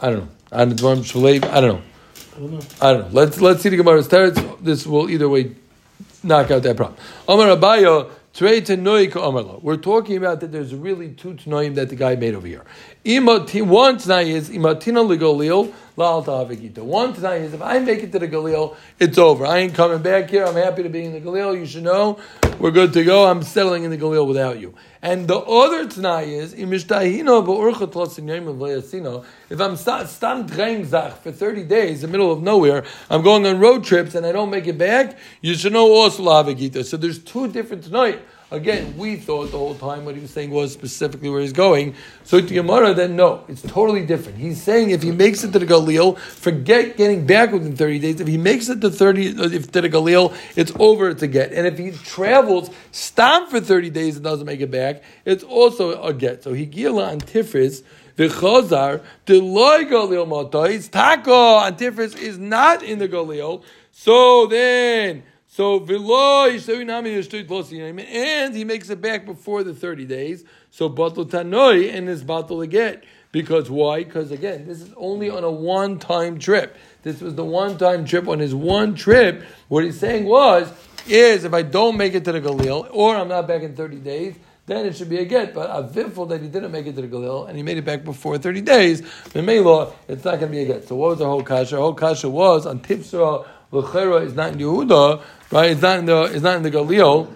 I 0.00 0.10
don't 0.10 0.18
know. 0.20 0.28
I 0.50 0.64
don't 0.64 0.80
know. 0.82 1.40
I 1.50 1.60
don't 1.60 1.72
know. 1.74 1.82
I 2.80 2.92
don't 2.92 3.00
know. 3.00 3.08
Let's 3.12 3.40
let's 3.40 3.62
see 3.62 3.68
the 3.68 3.76
Gemara's 3.76 4.08
teretz. 4.08 4.62
This 4.62 4.86
will 4.86 5.08
either 5.08 5.28
way 5.28 5.54
knock 6.22 6.50
out 6.50 6.62
that 6.64 6.76
problem. 6.76 6.98
Omar 7.28 7.56
Abaya. 7.56 8.10
We're 8.40 9.76
talking 9.76 10.16
about 10.16 10.40
that 10.40 10.50
there's 10.50 10.74
really 10.74 11.12
two 11.12 11.34
tanoim 11.34 11.76
that 11.76 11.88
the 11.88 11.94
guy 11.94 12.16
made 12.16 12.34
over 12.34 12.48
here. 12.48 12.64
One 13.04 13.96
tanai 13.98 14.30
is 14.30 14.50
imatina 14.50 15.06
legolil 15.06 15.72
ta'avigita. 15.96 16.78
One 16.78 17.14
tanai 17.14 17.44
is 17.44 17.54
if 17.54 17.62
I 17.62 17.78
make 17.78 18.02
it 18.02 18.10
to 18.12 18.18
the 18.18 18.28
galil, 18.28 18.76
it's 18.98 19.16
over. 19.18 19.46
I 19.46 19.58
ain't 19.58 19.74
coming 19.74 20.02
back 20.02 20.30
here. 20.30 20.44
I'm 20.44 20.56
happy 20.56 20.82
to 20.82 20.88
be 20.88 21.04
in 21.04 21.12
the 21.12 21.20
galil. 21.20 21.56
You 21.58 21.66
should 21.66 21.84
know 21.84 22.18
we're 22.58 22.72
good 22.72 22.92
to 22.94 23.04
go. 23.04 23.26
I'm 23.26 23.42
settling 23.42 23.84
in 23.84 23.90
the 23.90 23.98
galil 23.98 24.26
without 24.26 24.58
you. 24.58 24.74
And 25.02 25.28
the 25.28 25.38
other 25.38 25.86
tanai 25.86 26.34
is. 26.34 26.54
If 26.54 26.62
I'm 29.60 29.76
stam 29.76 30.48
zach 30.84 31.22
for 31.22 31.30
30 31.30 31.64
days 31.64 32.02
in 32.02 32.10
the 32.10 32.12
middle 32.12 32.32
of 32.32 32.42
nowhere, 32.42 32.84
I'm 33.10 33.22
going 33.22 33.46
on 33.46 33.60
road 33.60 33.84
trips 33.84 34.14
and 34.14 34.24
I 34.24 34.32
don't 34.32 34.50
make 34.50 34.66
it 34.66 34.78
back, 34.78 35.18
you 35.42 35.54
should 35.54 35.74
know 35.74 35.92
also 35.92 36.22
la'avigita. 36.22 36.84
So 36.84 36.96
there's 36.96 37.18
two 37.18 37.48
different 37.48 37.84
tonight. 37.84 38.20
Again, 38.54 38.96
we 38.96 39.16
thought 39.16 39.50
the 39.50 39.58
whole 39.58 39.74
time 39.74 40.04
what 40.04 40.14
he 40.14 40.20
was 40.20 40.30
saying 40.30 40.50
was 40.50 40.72
specifically 40.72 41.28
where 41.28 41.40
he's 41.40 41.52
going. 41.52 41.94
So 42.22 42.40
to 42.40 42.54
Gemara, 42.54 42.94
then 42.94 43.16
no, 43.16 43.44
it's 43.48 43.62
totally 43.62 44.06
different. 44.06 44.38
He's 44.38 44.62
saying 44.62 44.90
if 44.90 45.02
he 45.02 45.10
makes 45.10 45.42
it 45.42 45.52
to 45.52 45.58
the 45.58 45.66
Galil, 45.66 46.16
forget 46.16 46.96
getting 46.96 47.26
back 47.26 47.50
within 47.50 47.74
30 47.74 47.98
days. 47.98 48.20
If 48.20 48.28
he 48.28 48.38
makes 48.38 48.68
it 48.68 48.80
to 48.80 48.90
30, 48.90 49.38
uh, 49.38 49.42
if 49.50 49.72
to 49.72 49.80
the 49.80 49.90
Galil, 49.90 50.34
it's 50.54 50.72
over 50.78 51.12
to 51.12 51.26
get. 51.26 51.52
And 51.52 51.66
if 51.66 51.78
he 51.78 51.90
travels, 51.90 52.70
stop 52.92 53.50
for 53.50 53.60
30 53.60 53.90
days 53.90 54.14
and 54.14 54.24
doesn't 54.24 54.46
make 54.46 54.60
it 54.60 54.70
back, 54.70 55.02
it's 55.24 55.42
also 55.42 56.00
a 56.02 56.14
get. 56.14 56.44
So 56.44 56.52
he 56.52 56.64
gila 56.64 57.10
on 57.10 57.20
Tifris, 57.20 57.82
the 58.16 58.28
Chazar, 58.28 59.02
the 59.26 59.40
loy 59.40 59.84
Galil 59.84 60.28
Matais, 60.28 60.88
Tako 60.88 61.62
on 61.62 61.76
Tifris 61.76 62.16
is 62.16 62.38
not 62.38 62.84
in 62.84 63.00
the 63.00 63.08
Galil. 63.08 63.64
So 63.90 64.46
then, 64.46 65.24
so 65.54 65.78
and 65.78 65.88
he 68.56 68.64
makes 68.64 68.90
it 68.90 69.00
back 69.00 69.24
before 69.24 69.62
the 69.62 69.72
30 69.72 70.04
days. 70.04 70.44
So 70.72 70.90
batul 70.90 71.30
tanoi 71.30 71.94
and 71.94 72.08
his 72.08 72.24
batul 72.24 72.64
again. 72.64 73.02
Because 73.30 73.70
why? 73.70 74.02
Because 74.02 74.32
again, 74.32 74.66
this 74.66 74.80
is 74.80 74.92
only 74.96 75.30
on 75.30 75.44
a 75.44 75.50
one-time 75.52 76.40
trip. 76.40 76.76
This 77.04 77.20
was 77.20 77.36
the 77.36 77.44
one-time 77.44 78.04
trip 78.04 78.26
on 78.26 78.40
his 78.40 78.52
one 78.52 78.96
trip. 78.96 79.44
What 79.68 79.84
he's 79.84 79.96
saying 79.96 80.24
was, 80.24 80.72
is 81.06 81.44
if 81.44 81.54
I 81.54 81.62
don't 81.62 81.96
make 81.96 82.14
it 82.14 82.24
to 82.24 82.32
the 82.32 82.40
Galil, 82.40 82.88
or 82.90 83.14
I'm 83.14 83.28
not 83.28 83.46
back 83.46 83.62
in 83.62 83.76
30 83.76 83.98
days, 83.98 84.34
then 84.66 84.86
it 84.86 84.96
should 84.96 85.08
be 85.08 85.18
a 85.18 85.24
get. 85.24 85.54
But 85.54 85.70
a 85.70 85.84
vifel 85.86 86.28
that 86.30 86.42
he 86.42 86.48
didn't 86.48 86.72
make 86.72 86.88
it 86.88 86.96
to 86.96 87.02
the 87.02 87.06
Galil 87.06 87.48
and 87.48 87.56
he 87.56 87.62
made 87.62 87.76
it 87.76 87.84
back 87.84 88.02
before 88.02 88.38
30 88.38 88.60
days, 88.62 89.02
Mimela, 89.02 89.92
it's 90.08 90.24
not 90.24 90.40
going 90.40 90.50
to 90.50 90.56
be 90.56 90.62
a 90.62 90.66
get. 90.66 90.88
So 90.88 90.96
what 90.96 91.10
was 91.10 91.20
the 91.20 91.26
whole 91.26 91.44
kasha? 91.44 91.76
The 91.76 91.80
whole 91.80 91.94
kasha 91.94 92.28
was 92.28 92.66
on 92.66 92.80
Tipsra, 92.80 93.46
L'chera 93.72 94.24
is 94.24 94.34
not 94.34 94.52
in 94.52 94.58
Yehuda, 94.58 95.22
right? 95.50 95.70
It's 95.72 95.82
not 95.82 95.98
in 95.98 96.06
the, 96.06 96.22
it's 96.24 96.42
not 96.42 96.56
in 96.56 96.62
the 96.62 96.70
Galil. 96.70 97.28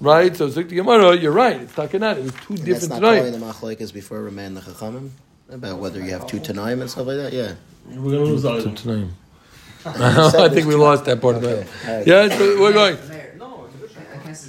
Right, 0.00 0.36
so 0.36 0.48
Zuk 0.48 0.68
Gemara, 0.68 1.16
you're 1.16 1.32
right. 1.32 1.62
It's 1.62 1.72
takanat. 1.72 2.18
It 2.18 2.24
was 2.24 2.32
two 2.32 2.54
And 2.54 2.58
that's 2.58 2.64
different 2.64 2.88
not 2.90 2.96
tonight. 3.00 3.18
calling 3.18 3.32
the 3.32 3.46
machlokes 3.46 3.92
before 3.94 4.22
Raman 4.22 4.54
the 4.54 4.60
Chachamim 4.60 5.10
about 5.48 5.78
whether 5.78 6.00
you 6.04 6.10
have 6.10 6.26
two 6.26 6.40
Tanaim 6.40 6.80
and 6.82 6.90
stuff 6.90 7.06
like 7.06 7.16
that. 7.16 7.32
Yeah. 7.32 7.54
We're 7.88 8.12
gonna 8.12 8.24
lose 8.24 8.44
our 8.44 8.60
Tonight. 8.60 9.08
I 9.86 10.48
think 10.48 10.66
we 10.66 10.74
lost 10.74 11.04
that 11.06 11.20
part 11.22 11.36
of 11.36 11.44
it. 11.44 11.66
Alright. 11.86 12.06
Yeah, 12.06 12.28
so 12.28 12.60
we're 12.60 12.72
going. 12.72 12.96
Mayor, 13.08 13.34
No, 13.38 13.66
it's 13.66 13.74
a 13.74 13.78
good 13.78 13.90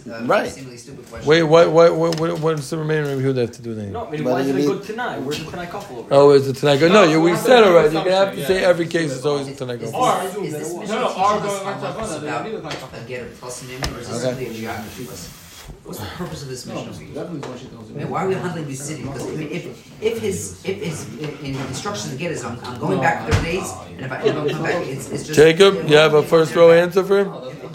I 0.08 0.10
shot. 0.10 0.22
I 0.22 0.22
can't 0.22 0.22
say, 0.22 0.24
uh, 0.24 0.28
Right. 0.28 0.52
seemingly 0.52 0.78
stupid 0.78 1.06
question. 1.10 1.28
Wait, 1.30 1.44
what, 1.44 1.72
what, 1.72 1.96
what, 1.96 2.20
what, 2.20 2.40
what's 2.40 2.70
the 2.70 2.78
remaining 2.78 3.10
review 3.16 3.34
that 3.34 3.42
have 3.42 3.52
to 3.52 3.62
do 3.62 3.74
then? 3.76 3.92
No, 3.92 4.06
I 4.08 4.12
mean, 4.12 4.24
why 4.24 4.42
is 4.42 4.48
it 4.50 4.56
a 4.56 4.68
good 4.68 4.84
tonight? 4.84 5.18
Where's 5.20 5.44
the 5.44 5.50
tonight 5.52 5.70
couple 5.70 6.00
over? 6.00 6.08
Oh, 6.14 6.32
is 6.32 6.48
it 6.48 6.56
tonight? 6.56 6.80
No, 6.82 6.88
No, 6.90 7.04
you, 7.04 7.22
we 7.22 7.32
it's 7.34 7.42
said 7.42 7.62
not 7.62 7.70
already. 7.70 7.88
the 7.90 7.94
You're 7.96 8.04
gonna 8.04 8.16
have 8.16 8.28
to 8.36 8.42
assumption, 8.42 8.58
say 8.58 8.64
every 8.66 8.88
case 8.88 9.12
is 9.12 9.26
always 9.26 9.48
Is- 9.48 9.58
tonight. 9.58 9.82
is 9.82 9.94
Or- 9.94 10.16
this- 10.24 10.36
is 10.36 10.54
this 10.54 10.74
No, 10.74 10.80
mission 10.80 10.96
no, 10.96 11.08
teaching 11.08 11.22
or 11.24 11.30
going 11.30 11.42
how 11.42 11.64
back 11.64 11.76
to 11.76 11.82
much 11.82 11.94
Havana, 11.96 12.20
they 12.20 12.28
about 12.28 12.44
don't 12.46 12.92
the 12.92 12.98
a 12.98 13.08
get 13.08 13.22
a 13.24 13.26
plus 13.26 13.62
and 13.62 13.72
or 13.96 14.00
is 14.00 14.08
this 14.10 14.22
simply 14.22 14.46
a 14.48 14.54
geography 14.54 15.04
lesson? 15.06 15.32
What's 15.84 16.00
the 16.00 16.06
purpose 16.06 16.42
of 16.44 16.50
this 16.50 16.66
mission? 16.66 16.86
definitely 17.14 17.40
is 17.40 17.46
what 17.48 17.60
she 17.60 17.66
tells 17.68 17.86
I 17.90 17.94
you. 17.94 17.96
mean, 18.00 18.10
why 18.10 18.24
are 18.26 18.28
we 18.28 18.34
handling 18.36 18.68
these 18.68 18.84
cities? 18.84 19.06
Because 19.08 19.26
if, 19.28 19.40
if, 19.52 20.02
if 20.04 20.20
his 20.20 20.66
if 20.66 20.82
his 20.82 21.08
in 21.44 21.56
instructions 21.68 22.12
to 22.12 22.18
get 22.18 22.32
is 22.32 22.44
I'm, 22.44 22.60
I'm 22.64 22.80
going 22.80 23.00
back 23.00 23.28
thirty 23.30 23.44
days, 23.58 23.72
and 23.98 24.02
if 24.06 24.12
I 24.12 24.22
if 24.24 24.36
I 24.36 24.50
come 24.52 24.64
back, 24.64 24.86
it's, 24.88 25.10
it's 25.10 25.24
just 25.28 25.36
Jacob, 25.40 25.88
you 25.90 25.98
have 25.98 26.14
a 26.14 26.24
first 26.24 26.56
row 26.56 26.72
answer 26.72 27.04
for 27.04 27.20
him? 27.20 27.28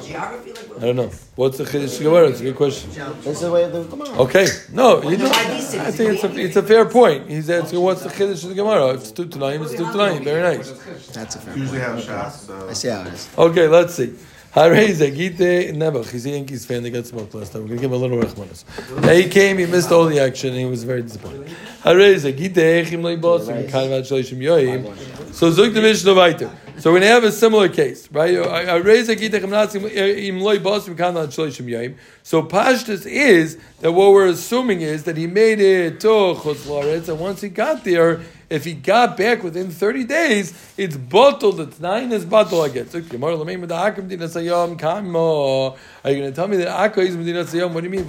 Geography, 0.04 0.06
like 0.06 0.06
what? 0.48 0.49
I 0.80 0.86
don't 0.86 0.96
know. 0.96 1.10
What's 1.36 1.58
the 1.58 1.64
Chiddush 1.64 2.00
Gemara? 2.02 2.28
It's 2.28 2.40
a 2.40 2.44
good 2.44 2.56
question. 2.56 2.90
This 3.20 3.26
is 3.26 3.40
the 3.40 3.52
way 3.52 3.64
of 3.64 3.72
the 3.72 3.84
Gemara. 3.84 4.18
Okay, 4.22 4.46
no, 4.72 5.02
you 5.02 5.18
know, 5.18 5.28
why 5.28 5.50
these 5.54 5.68
cities? 5.68 5.86
I 5.86 5.90
think 5.90 6.10
it's 6.14 6.24
a, 6.24 6.38
it's 6.38 6.56
a 6.56 6.62
fair 6.62 6.86
point. 6.86 7.28
He's 7.28 7.50
asking 7.50 7.80
what's 7.80 8.02
the 8.02 8.08
Chiddush 8.08 8.42
of 8.44 8.48
the 8.48 8.54
Gemara. 8.54 8.94
If 8.94 9.00
it's 9.02 9.10
two 9.12 9.26
tonight, 9.28 9.60
it's 9.60 9.72
two 9.72 9.90
tonight. 9.92 10.22
Very 10.24 10.42
nice. 10.56 10.70
That's 11.08 11.36
a 11.36 11.38
fair 11.38 11.54
Usually 11.56 11.80
point. 11.80 11.90
have 11.96 12.02
shots, 12.02 12.40
so. 12.46 12.68
I 12.68 12.72
see 12.72 12.88
how 12.88 13.02
it 13.02 13.08
is. 13.08 13.28
Okay, 13.36 13.68
let's 13.68 13.94
see. 13.94 14.14
Hareze 14.54 14.98
Gite 15.16 15.74
Nebuch. 15.76 16.10
He's 16.10 16.24
the 16.24 16.30
Yankees 16.30 16.64
fan. 16.66 16.82
They 16.82 16.90
got 16.90 17.06
smoked 17.06 17.34
last 17.34 17.52
time. 17.52 17.62
We're 17.62 17.68
gonna 17.68 17.80
give 17.82 17.92
him 17.92 17.96
a 17.98 18.04
little 18.04 18.18
rechmanis. 18.18 18.64
Now 19.00 19.12
he 19.12 19.28
came. 19.28 19.58
He 19.58 19.66
missed 19.66 19.92
all 19.92 20.06
the 20.06 20.18
action. 20.18 20.48
and 20.50 20.58
He 20.58 20.64
was 20.64 20.82
very 20.82 21.02
disappointed. 21.02 21.46
Hareze 21.84 22.24
Gite 22.36 22.54
Echim 22.84 23.00
Leibosim 23.02 23.68
Kanvat 23.68 24.00
Shalishim 24.08 24.38
Yoyim. 24.38 25.32
So 25.34 25.52
Zuk 25.52 25.72
the 25.72 25.80
Mishnah 25.80 26.14
weiter. 26.14 26.50
So 26.80 26.94
gonna 26.94 27.06
have 27.06 27.24
a 27.24 27.32
similar 27.32 27.68
case, 27.68 28.10
right? 28.10 28.34
Eh, 28.34 28.40
Yoyim. 31.68 31.96
So 32.22 32.42
Pashtus 32.42 33.04
is 33.04 33.58
that 33.80 33.92
what 33.92 34.12
we're 34.12 34.28
assuming 34.28 34.80
is 34.80 35.04
that 35.04 35.18
he 35.18 35.26
made 35.26 35.60
it 35.60 36.00
to 36.00 36.08
Chutz 36.08 36.66
La'aretz, 36.66 37.10
and 37.10 37.20
once 37.20 37.42
he 37.42 37.50
got 37.50 37.84
there, 37.84 38.22
if 38.48 38.64
he 38.64 38.72
got 38.72 39.16
back 39.16 39.44
within 39.44 39.70
30 39.70 40.04
days, 40.04 40.54
it's 40.76 40.96
bottled. 40.96 41.60
It's 41.60 41.78
nine 41.78 42.10
is 42.12 42.24
bottled 42.24 42.70
again. 42.70 42.88
Are 42.92 42.98
you 42.98 43.08
going 46.18 46.30
to 46.30 46.32
tell 46.32 46.48
me 46.48 46.56
that 46.56 46.68
Akka 46.68 47.00
is? 47.00 47.14
What 47.14 47.24
do 47.24 47.82
you 47.82 47.90
mean? 47.90 48.06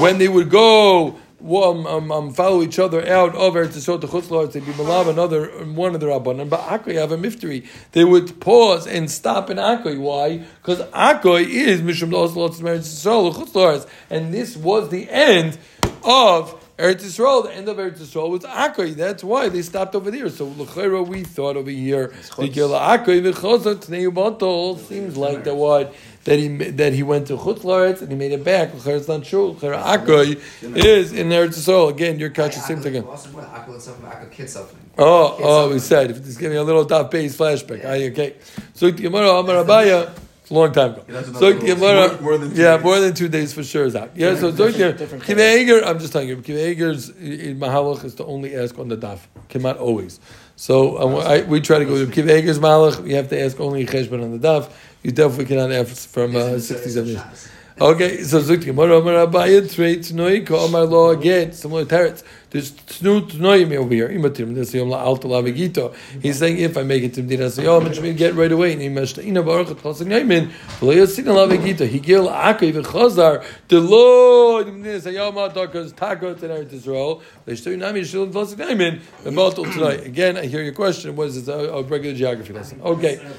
When 0.00 0.18
they 0.18 0.28
would 0.28 0.50
go 0.50 1.16
um, 1.44 1.86
um, 1.86 2.10
um, 2.10 2.32
follow 2.32 2.62
each 2.62 2.78
other 2.78 3.06
out 3.06 3.34
of 3.34 3.54
Eretz 3.54 3.76
Yisrael 3.76 4.00
to 4.00 4.06
Chutz 4.06 4.28
La'aretz, 4.28 4.52
they'd 4.52 4.64
be 4.64 4.72
malav 4.72 5.08
another 5.08 5.48
one 5.64 5.94
of 5.94 6.00
the 6.00 6.06
rabbanim. 6.06 6.48
But 6.48 6.60
Akoy 6.60 6.94
have 6.94 7.12
a 7.12 7.18
mifteri. 7.18 7.66
They 7.92 8.04
would 8.04 8.40
pause 8.40 8.86
and 8.86 9.10
stop 9.10 9.50
in 9.50 9.58
Akoy. 9.58 9.98
Why? 9.98 10.38
Because 10.38 10.80
Akoy 10.92 11.46
is 11.46 11.82
Mishum 11.82 12.12
Los 12.12 12.34
Lots 12.34 12.60
Eretz 12.60 13.04
Yisrael 13.06 13.34
Chutz 13.34 13.88
and 14.08 14.32
this 14.32 14.56
was 14.56 14.88
the 14.88 15.08
end 15.10 15.58
of. 16.02 16.60
Eretz 16.76 17.04
Yisrael, 17.04 17.44
the 17.44 17.54
end 17.54 17.68
of 17.68 17.76
Eretz 17.76 17.98
Yisrael 17.98 18.30
was 18.30 18.42
Akoy. 18.42 18.96
That's 18.96 19.22
why 19.22 19.48
they 19.48 19.62
stopped 19.62 19.94
over 19.94 20.10
there. 20.10 20.28
So 20.28 20.46
L'chera, 20.46 21.06
we 21.06 21.22
thought 21.22 21.56
over 21.56 21.70
here, 21.70 22.12
the 22.36 22.48
Gila 22.48 22.98
Akoy 22.98 23.22
v'chozot 23.22 23.86
Tnei 23.86 24.12
Batal 24.12 24.76
seems 24.80 25.16
like 25.16 25.44
the 25.44 25.54
what 25.54 25.94
that 26.24 26.38
he 26.38 26.48
that 26.48 26.92
he 26.92 27.02
went 27.02 27.26
to 27.28 27.36
Chutz 27.36 28.00
and 28.00 28.10
he 28.10 28.16
made 28.16 28.32
it 28.32 28.42
back. 28.44 28.74
L'chera, 28.74 28.96
it's 28.96 29.08
not 29.08 29.24
true. 29.24 29.50
L'chera 29.50 29.82
Akoy 29.82 30.40
is 30.76 31.12
in 31.12 31.28
Eretz 31.28 31.58
Yisrael. 31.58 31.90
Again, 31.90 32.18
your 32.18 32.30
catch 32.30 32.54
the 32.54 32.60
same 32.60 32.80
thing. 32.80 33.04
Oh, 34.96 35.36
oh, 35.40 35.70
we 35.70 35.78
said 35.78 36.10
if 36.10 36.38
give 36.38 36.50
me 36.50 36.56
a 36.56 36.62
little 36.62 36.84
top 36.86 37.10
base 37.10 37.36
flashback. 37.36 37.84
Aye, 37.84 38.08
okay. 38.10 38.34
So 38.74 38.90
Gemara 38.90 39.30
Amar 39.30 39.64
Abaya, 39.64 40.16
it's 40.40 40.50
a 40.50 40.54
long 40.54 40.72
time 40.72 40.92
ago. 40.92 41.04
Yeah, 41.08 41.22
So. 41.22 41.52
Gemara, 41.58 42.08
More- 42.12 42.20
more 42.20 42.38
than 42.38 42.54
two 42.54 42.62
yeah, 42.62 42.76
days. 42.76 42.84
more 42.84 43.00
than 43.00 43.14
two 43.14 43.28
days 43.28 43.52
for 43.52 43.64
sure 43.64 43.84
is 43.86 43.96
out. 43.96 44.16
Yeah, 44.16 44.36
so 44.36 44.50
different 44.50 45.24
Kiva 45.24 45.56
Eger, 45.58 45.84
I'm 45.84 45.98
just 45.98 46.12
telling 46.12 46.28
you, 46.28 46.40
Kiva 46.40 46.68
Eger's 46.70 47.08
in 47.10 47.58
Mahalach 47.58 48.04
is 48.04 48.14
to 48.16 48.24
only 48.24 48.54
ask 48.54 48.78
on 48.78 48.88
the 48.88 48.96
daf. 48.96 49.20
Cannot 49.48 49.78
always. 49.78 50.20
So 50.56 50.98
um, 50.98 51.14
I, 51.26 51.42
we 51.42 51.60
try 51.60 51.80
to 51.80 51.84
go 51.84 52.04
to 52.04 52.10
Kiva 52.10 52.38
Eger's 52.38 52.60
Mahalach. 52.60 53.06
You 53.08 53.16
have 53.16 53.28
to 53.30 53.40
ask 53.40 53.58
only 53.58 53.84
Cheshbon 53.86 54.22
on 54.22 54.38
the 54.38 54.48
daf. 54.48 54.70
You 55.04 55.12
definitely 55.12 55.44
cannot 55.44 55.70
ask 55.70 56.08
from 56.08 56.34
uh, 56.34 56.58
67 56.58 57.08
years. 57.10 57.48
Okay, 57.78 58.22
so 58.22 58.40
Zuk 58.40 58.64
Gemara 58.64 59.00
Amar 59.00 59.26
Abaya 59.26 59.60
Trey 59.72 59.96
Tnoi 59.96 60.46
Ko 60.46 60.64
Amar 60.64 60.84
Lo 60.86 61.10
again 61.10 61.52
similar 61.52 61.84
teretz. 61.84 62.22
There's 62.54 62.70
Tnu 62.70 63.28
Tnoim 63.28 63.74
over 63.76 63.92
here. 63.92 64.08
Imatim 64.08 64.54
Des 64.54 64.78
Yom 64.78 64.88
La 64.88 65.02
Alta 65.02 65.26
Lavigito. 65.26 65.92
He's 66.22 66.38
saying 66.38 66.58
if 66.58 66.76
I 66.76 66.84
make 66.84 67.02
it 67.02 67.12
to 67.14 67.22
Medina 67.22 67.46
Sayom, 67.46 67.86
it 67.86 67.94
should 67.94 68.04
be 68.04 68.12
get 68.14 68.34
right 68.36 68.52
away. 68.52 68.76
Ni 68.76 68.88
Meshtaina 68.88 69.44
Baruch 69.44 69.76
Tchosing 69.76 70.06
Yaimin 70.06 70.52
V'Lo 70.78 70.94
Yasina 70.94 71.34
Lavigito. 71.34 71.84
He 71.84 71.98
gil 71.98 72.28
Akay 72.28 72.72
V'Chazar 72.72 73.44
the 73.66 73.80
Lord 73.80 74.68
Medina 74.68 75.00
Sayom 75.00 75.34
Atakas 75.34 75.94
Takot 75.94 76.40
in 76.44 76.50
Eretz 76.50 76.70
Yisrael. 76.70 77.22
V'Shtoi 77.44 77.76
Nami 77.76 78.02
Shilin 78.02 78.30
Tchosing 78.32 78.58
Yaimin 78.58 79.00
V'Motel 79.24 79.72
tonight. 79.72 80.06
Again, 80.06 80.36
I 80.36 80.46
hear 80.46 80.62
your 80.62 80.74
question. 80.74 81.16
What 81.16 81.26
is 81.26 81.44
this? 81.44 81.52
A, 81.52 81.58
a 81.58 81.82
regular 81.82 82.14
geography 82.16 82.52
lesson. 82.52 82.80
Okay. 82.82 83.16
The. 83.16 83.34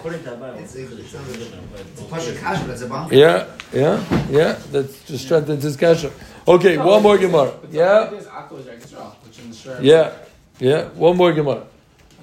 Yeah, 3.12 3.48
yeah, 3.72 4.04
yeah. 4.30 4.60
That 4.74 5.06
just 5.06 5.24
strengthens 5.24 5.64
his 5.64 5.78
kasha. 5.78 6.12
Okay, 6.48 6.78
one 6.78 7.02
more 7.02 7.18
Gemara. 7.18 7.54
Yeah, 7.72 8.08
There's 8.12 8.26
Akko 8.26 8.60
is 8.60 8.66
Eretz 8.66 8.88
Yisrael, 8.88 9.16
which 9.26 9.40
in 9.40 9.50
the 9.50 9.56
Shrer- 9.56 9.80
yeah, 9.82 10.14
yeah. 10.60 10.90
One 10.90 11.18
more 11.18 11.34
Gemara. 11.34 11.66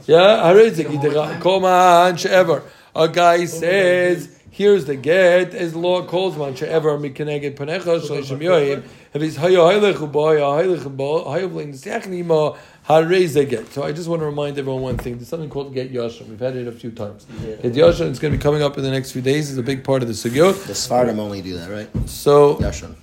Yeah, 0.06 0.52
Haritzik, 0.52 1.40
Koman 1.40 2.18
She'ever. 2.18 2.62
A 2.94 3.08
guy 3.08 3.46
says, 3.46 4.38
here's 4.50 4.84
the 4.84 4.96
get, 4.96 5.54
as 5.54 5.72
the 5.72 5.78
law 5.78 6.04
calls 6.04 6.36
man 6.36 6.54
She'ever, 6.54 6.98
Mikeneged 6.98 7.56
Panecha, 7.56 8.00
Shalishim 8.00 8.38
Yoyim. 8.38 8.84
If 9.14 9.22
he's 9.22 9.36
Hayo 9.36 9.58
oh, 9.58 9.68
Haylech 9.68 9.94
Uboy, 9.94 10.38
Haylech 10.38 10.86
oh, 10.86 10.90
Uboy, 10.90 11.22
oh, 11.24 11.30
Hayo 11.30 11.50
Blin 11.50 11.72
Sechnima, 11.72 12.56
Harez 12.88 13.34
they 13.34 13.44
get. 13.44 13.72
So 13.72 13.82
I 13.82 13.92
just 13.92 14.08
want 14.08 14.22
to 14.22 14.26
remind 14.26 14.58
everyone 14.58 14.82
one 14.82 14.98
thing. 14.98 15.16
There's 15.16 15.28
something 15.28 15.50
called 15.50 15.74
Get 15.74 15.92
Yashim. 15.92 16.28
We've 16.28 16.40
had 16.40 16.56
it 16.56 16.66
a 16.68 16.72
few 16.72 16.90
times. 16.90 17.26
Get 17.42 17.62
Yashim, 17.62 18.10
it's 18.10 18.18
going 18.18 18.32
to 18.32 18.38
be 18.38 18.42
coming 18.42 18.62
up 18.62 18.76
in 18.78 18.84
the 18.84 18.90
next 18.90 19.12
few 19.12 19.22
days. 19.22 19.50
It's 19.50 19.58
a 19.58 19.62
big 19.62 19.84
part 19.84 20.02
of 20.02 20.08
the 20.08 20.14
Sugyot. 20.14 20.66
The 20.66 20.72
Sfardim 20.72 21.18
only 21.18 21.42
do 21.42 21.58
that, 21.58 21.70
right? 21.70 22.08
So, 22.08 22.56
Yashan. 22.56 22.94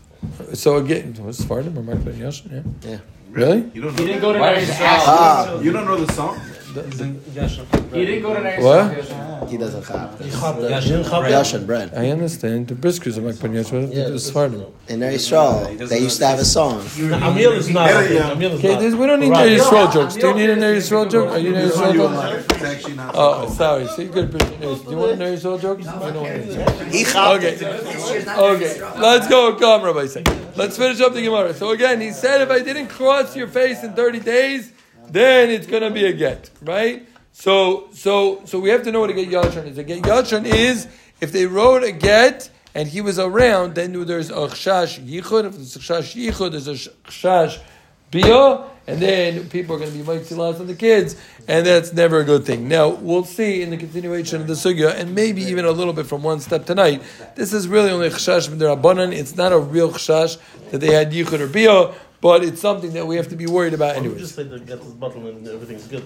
So 0.53 0.77
again, 0.77 1.15
was 1.23 1.39
Sfardim 1.39 1.75
or 1.77 1.83
Mark 1.83 2.03
Ben 2.03 2.15
Yashim? 2.15 2.51
Yeah. 2.83 2.89
Yeah. 2.91 2.97
Really? 3.31 3.69
You 3.73 3.81
don't 3.83 3.93
He 3.97 4.05
know, 4.05 4.07
didn't 4.07 4.21
go 4.21 4.33
to 4.33 4.39
Why 4.39 4.55
Eretz. 4.55 4.77
Ah. 4.81 5.59
you 5.61 5.71
don't 5.71 5.85
know 5.85 5.97
the 6.03 6.11
song? 6.13 6.39
In 6.75 7.15
Yashin. 7.33 7.65
He 7.93 8.05
didn't 8.05 8.21
go 8.21 8.33
to 8.35 8.39
Eretz 8.41 8.61
What? 8.61 9.49
He 9.49 9.57
doesn't 9.57 9.83
have. 9.87 10.11
Yashin. 10.19 11.65
Bread. 11.65 11.91
I 11.95 12.09
understand. 12.11 12.67
The 12.67 12.75
briskers 12.75 13.17
are 13.17 13.21
Ben 13.21 13.53
Yashim. 13.53 13.89
Yeah, 13.91 14.03
Yeah, 14.03 14.09
this. 14.09 14.29
In 14.29 14.99
Eretz 14.99 15.15
Yisrael, 15.15 15.87
they 15.89 15.99
used 15.99 16.19
to 16.19 16.27
have 16.27 16.37
a 16.39 16.45
song. 16.45 16.81
Amil 16.81 17.53
is 17.55 17.69
not. 17.69 17.89
Yeah, 17.89 18.01
yeah. 18.09 18.33
Amil 18.35 18.51
is 18.51 18.59
Okay, 18.59 18.75
this, 18.75 18.93
we 18.93 19.07
don't 19.07 19.19
need. 19.19 19.29
Neri 19.29 19.55
Yisrael 19.57 19.91
jokes. 19.91 20.15
Do 20.15 20.27
you 20.27 20.33
need 20.35 20.49
a 20.51 20.55
Neri 20.55 20.77
Yisrael 20.77 21.09
joke? 21.09 21.29
Are 21.29 21.39
you 21.39 21.55
It's 21.55 21.75
Yisrael 21.75 21.93
joke? 21.93 22.11
alive. 22.11 22.45
It's 22.51 22.61
actually 22.63 22.95
not 22.95 23.15
so 23.15 23.21
Oh, 23.21 23.49
sorry. 23.49 23.87
So 23.87 24.01
you 24.03 24.09
could. 24.09 24.31
Do 24.37 24.37
you 24.91 24.97
want 24.97 25.11
a 25.13 25.15
Neri 25.15 25.37
Yisrael 25.37 25.59
joke? 25.59 25.79
I 25.87 26.11
don't 26.11 26.15
want 26.17 26.27
it. 26.27 27.15
Okay. 27.15 27.47
it. 27.53 27.59
This 27.59 28.11
year's 28.11 28.25
not 28.27 28.39
Okay, 28.39 28.81
let's 28.99 29.27
go. 29.27 29.55
Come, 29.55 29.81
Rabbi 29.83 30.05
say. 30.05 30.23
Let's 30.55 30.77
finish 30.77 31.01
up 31.01 31.13
the 31.13 31.21
Gemara. 31.23 31.53
So 31.55 31.71
again, 31.71 31.99
he 32.01 32.11
said, 32.11 32.41
if 32.41 32.51
I 32.51 32.59
didn't 32.59 32.87
cross 32.89 33.35
your 33.35 33.47
face 33.47 33.83
in 33.83 33.93
thirty 33.93 34.19
days, 34.19 34.71
then 35.09 35.49
it's 35.49 35.67
gonna 35.67 35.91
be 35.91 36.05
a 36.05 36.13
get, 36.13 36.49
right? 36.61 37.07
So, 37.31 37.87
so, 37.93 38.41
so 38.45 38.59
we 38.59 38.69
have 38.69 38.83
to 38.83 38.91
know 38.91 38.99
what 38.99 39.09
a 39.09 39.13
get 39.13 39.29
yachon 39.29 39.67
is. 39.67 39.77
A 39.77 39.83
get 39.83 40.01
yachon 40.01 40.45
is 40.45 40.87
if 41.21 41.31
they 41.31 41.45
wrote 41.45 41.83
a 41.83 41.91
get 41.91 42.49
and 42.75 42.87
he 42.87 43.01
was 43.01 43.17
around, 43.17 43.75
then 43.75 43.93
there's 44.05 44.29
a 44.29 44.47
chash 44.47 44.99
yichud. 45.03 45.45
If 45.45 45.55
there's 45.55 45.75
a 45.75 45.79
chash 45.79 46.15
yichud, 46.15 46.51
there's 46.51 46.67
a 46.67 46.73
chash 46.73 47.59
bia, 48.11 48.63
and 48.87 48.99
then 48.99 49.49
people 49.49 49.75
are 49.75 49.79
going 49.79 49.91
to 49.91 49.97
be 49.97 50.03
mitzilas 50.03 50.59
on 50.59 50.67
the 50.67 50.75
kids, 50.75 51.15
and 51.47 51.65
that's 51.65 51.93
never 51.93 52.19
a 52.19 52.23
good 52.23 52.45
thing. 52.45 52.67
Now 52.67 52.89
we'll 52.89 53.23
see 53.23 53.61
in 53.61 53.69
the 53.69 53.77
continuation 53.77 54.41
of 54.41 54.47
the 54.47 54.53
sugya, 54.53 54.95
and 54.95 55.13
maybe 55.13 55.43
even 55.43 55.65
a 55.65 55.71
little 55.71 55.93
bit 55.93 56.07
from 56.07 56.23
one 56.23 56.39
step 56.39 56.65
tonight. 56.65 57.03
This 57.35 57.53
is 57.53 57.67
really 57.67 57.91
only 57.91 58.09
chash 58.09 58.49
b'derabanan. 58.49 59.13
It's 59.13 59.35
not 59.35 59.51
a 59.51 59.59
real 59.59 59.91
chash 59.91 60.37
that 60.71 60.79
they 60.79 60.93
had 60.93 61.11
yichud 61.11 61.39
or 61.39 61.47
bia, 61.47 61.93
but 62.21 62.43
it's 62.43 62.61
something 62.61 62.93
that 62.93 63.05
we 63.07 63.15
have 63.15 63.27
to 63.29 63.35
be 63.35 63.45
worried 63.47 63.73
about 63.73 63.95
Why 63.95 64.03
don't 64.03 64.13
you 64.13 64.19
just 64.19 64.35
say 64.35 64.43
to 64.47 64.59
get 64.59 64.81
this 64.81 64.91
bottle 64.91 65.27
and 65.27 65.47
everything's 65.47 65.87
good. 65.87 66.03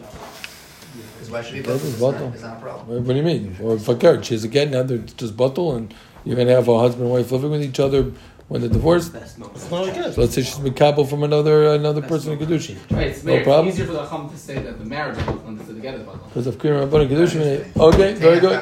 Because 1.14 1.32
why 1.32 1.42
should 1.42 1.54
we 1.56 1.62
That 1.62 1.68
both? 1.70 1.86
It's 1.86 2.00
not, 2.00 2.12
bottle. 2.12 2.32
it's 2.34 2.42
not 2.44 2.58
a 2.58 2.62
problem. 2.62 2.88
What 2.88 3.02
what 3.06 3.14
do 3.14 3.18
you 3.20 3.24
mean? 3.24 3.56
Or 3.62 3.78
fakir, 3.80 4.22
she's 4.24 4.44
again 4.44 4.72
now 4.72 4.84
they're 4.84 5.00
just 5.00 5.36
bottle, 5.36 5.76
and 5.76 5.94
you're 6.24 6.36
going 6.36 6.48
to 6.48 6.54
have 6.54 6.68
a 6.68 6.78
husband 6.80 7.06
and 7.06 7.12
wife 7.14 7.32
living 7.32 7.52
with 7.52 7.64
each 7.64 7.80
other 7.80 8.12
when 8.54 8.62
they're 8.62 8.70
divorced. 8.70 9.16
It's 9.16 9.36
not 9.40 9.58
So 9.58 10.22
let's 10.22 10.36
say 10.36 10.44
she's 10.44 10.60
Mikabel 10.60 11.10
from 11.10 11.24
another 11.24 11.74
another 11.74 12.04
person 12.04 12.34
in 12.34 12.38
Kedushin. 12.38 12.78
Right, 12.92 13.08
it's, 13.08 13.24
No 13.24 13.44
problem. 13.44 13.70
it's 13.70 13.78
easier 13.78 13.88
for 13.88 13.94
the 13.94 14.08
Chum 14.08 14.30
to 14.30 14.38
say 14.38 14.60
that 14.62 14.78
the 14.78 14.86
marriage 14.86 15.18
is 15.18 15.26
when 15.26 15.58
together. 15.58 16.06
Because 16.28 16.46
of 16.46 16.60
Kirim 16.60 16.88
Rabban 16.88 17.10
Kedushin. 17.10 17.76
Okay, 17.76 18.14
very 18.14 18.40
good. 18.40 18.62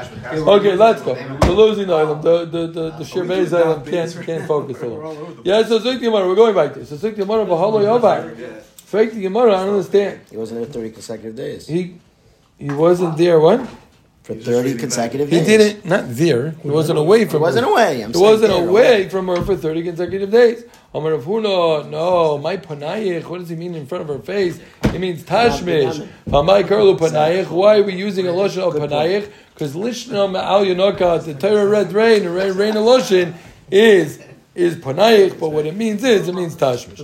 Okay, 0.56 0.76
let's 0.78 1.02
go. 1.02 1.14
The 1.16 1.52
losing 1.52 1.92
item, 1.92 2.22
the 2.22 2.46
the 2.46 2.68
the, 2.68 2.86
the 3.00 3.04
Shirbez 3.04 3.52
item 3.52 3.84
can't 3.92 4.26
can't 4.26 4.48
focus 4.48 4.82
a 4.82 4.88
lot. 4.88 5.46
Yeah, 5.46 5.62
so 5.64 5.78
Zik 5.80 6.00
Gemara, 6.00 6.26
we're 6.26 6.36
going 6.44 6.56
back 6.56 6.74
there. 6.74 6.86
So 6.86 6.96
Zik 6.96 7.18
Gemara, 7.18 7.46
Bahalo 7.46 7.80
Yovar. 7.90 8.62
Fake 8.94 9.14
the 9.14 9.22
Gemara, 9.22 9.52
I 9.56 9.66
don't 9.66 9.76
understand. 9.76 10.22
He 10.30 10.38
wasn't 10.38 10.62
there 10.62 10.70
30 10.70 10.92
consecutive 10.92 11.36
days. 11.36 11.68
He 11.68 11.96
he 12.58 12.72
wasn't 12.72 13.18
there. 13.18 13.42
What? 13.42 13.60
For 14.24 14.36
30 14.36 14.76
consecutive 14.76 15.32
days, 15.32 15.40
He 15.48 15.58
days. 15.58 15.74
didn't. 15.74 15.86
Not 15.86 16.04
there. 16.10 16.52
He 16.62 16.70
wasn't 16.70 17.00
away 17.00 17.20
He 17.20 17.26
from. 17.26 17.42
wasn't 17.42 17.66
her. 17.66 17.72
away. 17.72 18.02
I'm 18.04 18.10
He 18.10 18.14
saying 18.14 18.24
wasn't 18.26 18.54
there, 18.54 18.68
away 18.70 19.10
from 19.10 19.28
her 19.28 19.42
for 19.44 19.56
thirty 19.56 19.82
consecutive 19.82 20.30
days. 20.30 20.64
Amar 20.94 21.14
Rav 21.14 21.24
Huna, 21.24 21.90
no, 21.90 22.38
my 22.38 22.56
panayich. 22.58 23.26
What 23.26 23.40
does 23.40 23.50
he 23.50 23.56
mean 23.56 23.74
in 23.74 23.88
front 23.88 24.04
of 24.04 24.08
her 24.10 24.20
face? 24.20 24.60
It 24.84 25.00
means 25.00 25.24
tashmish. 25.24 26.08
Hamai 26.30 26.64
karlu 26.68 27.00
panayich. 27.00 27.50
Why 27.50 27.80
are 27.80 27.84
we 27.84 27.96
using 27.96 28.28
a 28.28 28.32
lotion 28.32 28.62
of 28.62 28.74
panayich? 28.76 29.28
Because 29.56 29.74
lishna 29.74 30.30
ma'al 30.30 30.68
yonoka. 30.68 31.24
The 31.26 31.34
Torah 31.34 31.66
red 31.68 31.92
rain, 31.92 32.28
rain, 32.30 32.54
rain 32.54 32.78
of 32.78 32.84
lotion 32.84 33.34
is 33.72 34.20
is 34.54 34.76
panayich. 34.76 35.40
But 35.40 35.50
what 35.50 35.66
it 35.66 35.76
means 35.76 36.04
is 36.04 36.28
it 36.28 36.36
means 36.36 36.56
tashmish. 36.56 37.00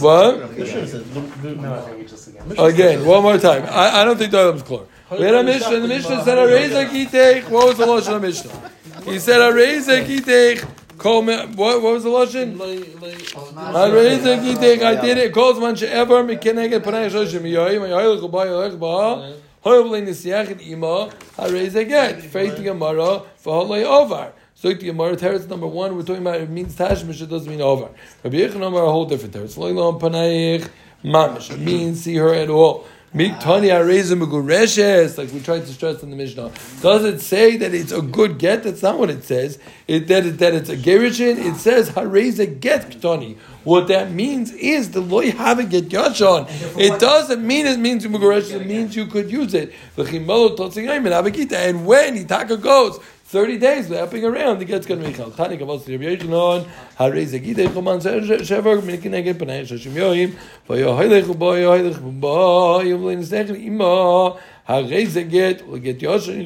What? 0.00 0.56
Mishnah 0.56 0.86
says, 0.86 1.04
"Look, 1.16 1.42
look, 1.42 1.56
no." 1.58 2.64
Again, 2.64 3.04
one 3.04 3.22
more 3.24 3.38
time. 3.38 3.64
I, 3.68 4.02
I 4.02 4.04
don't 4.04 4.16
think 4.16 4.30
that 4.30 4.52
was 4.52 4.62
clear. 4.62 4.82
We 5.10 5.22
had 5.22 5.34
a 5.34 5.42
Mishnah, 5.44 5.80
the 5.80 5.88
Mishnah 5.88 6.24
said, 6.24 6.36
Areza 6.36 6.88
kitech. 6.88 7.48
What 7.48 7.68
was 7.68 7.78
the 7.78 7.86
Lashon 7.86 8.16
of 8.16 8.22
Mishnah? 8.22 8.72
He 9.04 9.20
said, 9.20 9.38
Areza 9.38 10.04
me- 11.24 11.54
What, 11.54 11.82
what 11.82 11.92
was 11.92 12.02
the 12.02 12.10
Lashon? 12.10 12.56
Areza 12.56 14.40
kitech. 14.42 14.82
I 14.82 15.00
did 15.00 15.18
it. 15.18 15.32
Kol 15.32 15.54
zman 15.54 15.78
she'ever 15.78 16.24
mikeneged 16.24 16.82
panay 16.82 17.08
shoshim 17.08 17.42
yoyim. 17.42 17.88
Yoyich 17.88 18.22
uba 18.22 18.46
yoyich 18.46 18.80
ba. 18.80 19.36
Hoyev 19.64 19.90
le 19.90 20.02
nisiach 20.02 20.60
ima. 20.66 21.08
Areza 21.38 21.86
get. 21.86 22.22
Faith 22.22 22.60
Gemara. 22.60 23.22
V'holei 23.44 23.84
over. 23.84 24.32
So 24.54 24.70
the 24.70 24.74
Gemara 24.74 25.14
teretz 25.16 25.46
number 25.48 25.68
one, 25.68 25.94
we're 25.94 26.02
talking 26.02 26.22
about 26.22 26.40
it 26.40 26.50
means 26.50 26.74
tashmish, 26.74 27.20
it 27.22 27.28
doesn't 27.28 27.48
mean 27.48 27.60
over. 27.60 27.90
Rabbi 28.24 28.38
Yechon 28.38 28.66
Amar 28.66 28.84
a 28.84 28.90
whole 28.90 29.04
different 29.04 29.34
teretz. 29.34 29.56
Lo 29.56 29.68
ilon 29.68 30.00
panayich 30.00 30.68
mamish. 31.04 31.56
Means 31.56 32.02
see 32.02 32.16
her 32.16 32.34
at 32.34 32.50
all. 32.50 32.86
Miktani 33.14 33.70
areza 33.70 34.14
megureshes, 34.14 35.16
like 35.16 35.32
we 35.32 35.40
tried 35.40 35.60
to 35.60 35.72
stress 35.72 36.02
in 36.02 36.10
the 36.10 36.16
Mishnah. 36.16 36.50
Does 36.82 37.04
it 37.04 37.20
say 37.20 37.56
that 37.56 37.72
it's 37.72 37.92
a 37.92 38.02
good 38.02 38.36
get? 38.36 38.64
That's 38.64 38.82
not 38.82 38.98
what 38.98 39.10
it 39.10 39.24
says. 39.24 39.58
It, 39.86 40.08
that, 40.08 40.26
it, 40.26 40.38
that 40.38 40.52
it's 40.54 40.68
a 40.68 40.76
gerishin. 40.76 41.38
It 41.38 41.56
says 41.56 41.90
hareza 41.90 42.60
get 42.60 42.90
ktani. 42.90 43.38
What 43.64 43.88
that 43.88 44.10
means 44.10 44.52
is 44.52 44.90
the 44.90 45.00
loy 45.00 45.30
have 45.30 45.58
a 45.58 45.64
get 45.64 45.88
yashon. 45.88 46.48
It 46.78 47.00
doesn't 47.00 47.46
mean 47.46 47.66
it 47.66 47.78
means 47.78 48.04
megureshes. 48.06 48.60
It 48.60 48.66
means 48.66 48.94
you 48.94 49.06
could 49.06 49.30
use 49.30 49.54
it. 49.54 49.72
V'chimelo 49.96 50.56
totzingayim 50.56 51.06
and 51.06 51.06
avagita. 51.06 51.52
And 51.52 51.86
when 51.86 52.16
Itaka 52.22 52.60
goes. 52.60 52.98
30 53.28 53.58
days 53.58 53.90
lapping 53.90 54.24
around, 54.24 54.60
the 54.60 54.64
get's 54.64 54.86
going 54.86 55.02
to 55.02 55.08
be 55.08 55.12
chal. 55.12 55.32
Tani 55.32 55.58
kavos 55.58 55.84
to 55.84 55.98
Rabbi 55.98 56.16
Yochanan, 56.16 56.64
harei 56.96 57.26
zegide 57.26 57.66
choman 57.70 58.00
shever, 58.00 58.80
minkin 58.80 59.10
neged 59.10 59.34
panay 59.34 59.64
shashim 59.64 59.94
yoyim, 59.94 60.36
vayo 60.68 60.96
haylech 60.96 61.36
bo, 61.36 61.54
yo 61.54 61.72
haylech 61.72 62.20
bo, 62.20 62.80
yom 62.82 63.02
lein 63.02 63.22
sechel 63.22 63.60
ima, 63.60 63.84
harei 63.84 64.38
zeget, 64.38 64.38
will 64.38 64.38
get 64.38 64.38
yoshin 64.38 64.55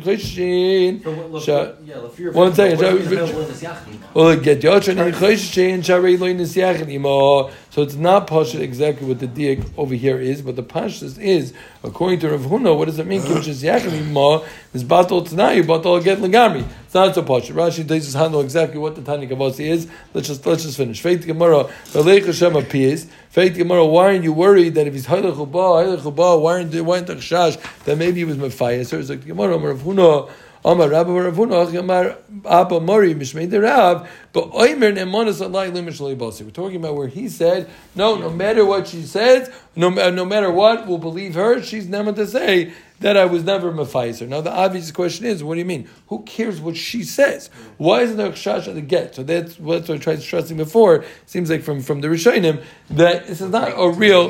choshin, 0.02 1.04
what- 1.04 1.30
look, 1.33 1.42
Sha- 1.42 1.72
yeah, 1.85 1.94
if 2.04 2.18
you're 2.18 2.33
One 2.33 2.54
second, 2.54 2.78
what 2.78 2.87
Sha- 2.87 2.96
is 2.96 3.06
available 3.06 3.40
in 3.40 3.48
this 3.48 3.62
yachting? 3.62 4.00
will 4.12 4.37
get 4.37 4.61
yoshin 4.61 5.12
choshin, 5.12 5.78
sharei 5.78 6.18
loin 6.18 6.38
nisyachin. 6.38 7.50
So 7.70 7.83
it's 7.83 7.94
not 7.94 8.26
pasha 8.26 8.61
exactly 8.61 9.06
what 9.06 9.20
the 9.20 9.26
diak 9.26 9.64
over 9.78 9.94
here 9.94 10.18
is, 10.18 10.42
but 10.42 10.56
the 10.56 10.62
pashas 10.62 11.18
is, 11.18 11.52
according 11.83 12.18
to 12.20 12.30
Rav 12.30 12.42
Huna, 12.42 12.76
what 12.76 12.87
does 12.87 12.98
it 12.98 13.06
mean? 13.06 13.22
Kimshas 13.22 13.62
yachin 13.62 13.92
ima, 13.98 14.42
is 14.74 14.85
batal 14.85 15.26
tanayu, 15.26 15.62
batal 15.64 16.02
get 16.04 16.18
legami. 16.18 16.64
It's 16.85 16.94
not 16.94 17.14
so 17.14 17.22
pasha. 17.22 17.52
Rashi 17.52 17.87
does 17.87 18.04
just 18.04 18.16
handle 18.16 18.40
exactly 18.40 18.78
what 18.78 18.96
the 18.96 19.02
Tani 19.02 19.28
Kavasi 19.28 19.66
is. 19.66 19.87
Let's 20.12 20.26
just 20.26 20.44
let's 20.44 20.64
just 20.64 20.76
finish. 20.76 21.00
Faith 21.00 21.24
Gemara, 21.24 21.66
Veleich 21.92 22.26
Hashem 22.26 22.56
appears. 22.56 23.06
Faith 23.31 23.57
Gemara, 23.57 23.87
why 23.87 24.07
aren't 24.07 24.25
you 24.25 24.33
worried 24.33 24.75
that 24.75 24.88
if 24.88 24.93
he's 24.93 25.07
Hailech 25.07 25.38
Uba, 25.38 25.57
Hailech 25.57 26.05
Uba, 26.05 26.37
why 26.37 26.55
aren't 26.55 26.75
why 26.83 26.97
aren't 26.97 27.07
the 27.07 27.14
Chash 27.14 27.57
that 27.85 27.97
maybe 27.97 28.19
he 28.19 28.25
was 28.25 28.37
Mephias? 28.37 28.88
So 28.88 28.99
it's 28.99 29.09
like 29.09 29.25
Gemara, 29.25 29.55
Amar 29.55 29.69
Rav 29.69 29.83
Huna, 29.83 30.29
Amar 30.64 30.88
Rabba 30.88 31.12
Rav 31.12 31.35
Huna, 31.37 31.79
Amar 31.79 32.19
Abba 32.45 32.81
Mori, 32.81 33.14
Mishmei 33.14 33.62
Rav, 33.62 34.11
but 34.33 34.51
Oimer 34.51 34.93
Nemonis 34.93 35.49
Alai 35.49 35.71
Limish 35.71 36.01
Basi. 36.16 36.43
We're 36.43 36.51
talking 36.51 36.79
about 36.79 36.97
where 36.97 37.07
he 37.07 37.29
said, 37.29 37.71
no, 37.95 38.16
no 38.16 38.31
matter 38.31 38.64
what 38.64 38.88
she 38.88 39.03
says, 39.03 39.49
no, 39.77 39.97
uh, 39.97 40.11
no 40.11 40.25
matter 40.25 40.51
what, 40.51 40.88
we'll 40.88 40.99
believe 40.99 41.37
her. 41.37 41.62
She's 41.62 41.87
never 41.87 42.12
to 42.12 42.27
say 42.27 42.73
that 43.01 43.16
I 43.16 43.25
was 43.25 43.45
never 43.45 43.73
Mephiser. 43.73 44.29
Now 44.29 44.43
the 44.43 44.53
obvious 44.53 44.93
question 44.93 45.25
is, 45.25 45.43
what 45.43 45.55
do 45.55 45.61
you 45.61 45.64
mean? 45.64 45.88
Who 46.09 46.23
cares 46.25 46.61
what 46.61 46.77
she 46.77 47.03
says? 47.03 47.49
Why 47.79 48.03
isn't 48.03 48.19
there 48.19 48.31
chash 48.31 48.69
at 48.69 48.75
the 48.75 48.83
get? 48.83 49.14
So 49.14 49.23
that's 49.23 49.59
what 49.59 49.88
I 49.88 49.97
tried 49.97 50.21
stressing 50.21 50.59
before. 50.59 51.05
Seems 51.25 51.49
like 51.49 51.62
from, 51.62 51.81
from 51.81 52.03
the 52.03 52.09
Rishonim 52.09 52.62
that 52.90 53.26
this 53.26 53.40
is 53.40 53.50
not 53.50 53.72
a 53.76 53.90
real. 53.90 54.29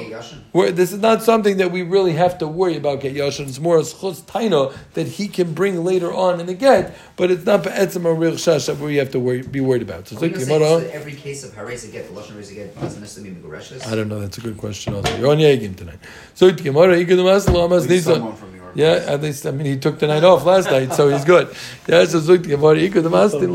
This 0.53 0.93
is 0.93 0.99
not 1.01 1.23
something 1.23 1.59
that 1.59 1.71
we 1.71 1.83
really 1.83 2.13
have 2.13 2.39
to 2.39 2.47
worry 2.49 2.77
about 2.77 3.01
get 3.01 3.15
yashin. 3.15 3.49
It's 3.49 3.61
more 3.61 3.79
a 3.79 3.83
schus 3.83 4.21
taina 4.23 4.75
that 4.95 5.07
he 5.07 5.29
can 5.29 5.55
bring 5.55 5.85
later 5.85 6.13
on 6.13 6.41
in 6.41 6.47
the 6.47 6.55
get, 6.55 6.97
but 7.17 7.31
it's 7.31 7.47
not 7.47 7.63
be'etzim 7.63 8.05
a 8.05 8.13
real 8.13 8.33
chash 8.33 8.67
that 8.67 8.79
we 8.79 8.97
have 8.97 9.11
to 9.13 9.21
worry, 9.21 9.43
be 9.43 9.61
worried 9.61 9.83
about. 9.83 10.09
So 10.09 10.17
Are 10.17 10.21
we 10.21 10.29
it's 10.31 10.47
gonna 10.47 10.65
like 10.65 10.83
say 10.83 10.87
Gemara. 10.87 10.93
every 11.01 11.13
case 11.15 11.45
of 11.45 11.53
hareza 11.53 11.91
get, 11.91 12.09
the 12.13 12.21
lashon 12.21 12.33
hareza 12.33 12.55
get 12.55 12.81
doesn't 12.81 13.01
necessarily 13.01 13.33
mean 13.33 13.43
megureshes? 13.43 13.87
I 13.87 13.95
don't 13.95 14.09
know. 14.09 14.21
That's 14.21 14.39
a 14.39 14.41
good 14.41 14.59
question. 14.59 14.95
Also, 14.95 15.17
you're 15.19 15.31
on 15.31 15.39
Yagim 15.39 15.77
tonight. 15.77 15.99
So 16.35 16.47
it's 16.49 16.61
Gemara. 16.61 16.97
Igud 16.97 17.19
Maslamas 17.19 17.85
At 17.85 17.89
least 17.89 17.89
Nisan. 17.89 18.15
someone 18.15 18.37
from 18.37 18.51
New 18.53 18.59
York. 18.59 18.73
Yeah, 18.75 19.05
at 19.13 19.23
least 19.23 19.47
I 19.47 19.53
mean 19.53 19.67
he 19.67 19.77
took 19.79 19.99
the 20.01 20.07
night 20.09 20.25
off 20.25 20.45
last 20.45 20.71
night, 20.71 20.93
so 20.95 21.09
he's 21.09 21.25
good. 21.25 21.49
Yeah, 21.87 22.05
so 22.05 22.21
Zuk 22.21 22.43
Gemara. 22.47 22.77
Igud 22.77 23.05
Mastin 23.09 23.53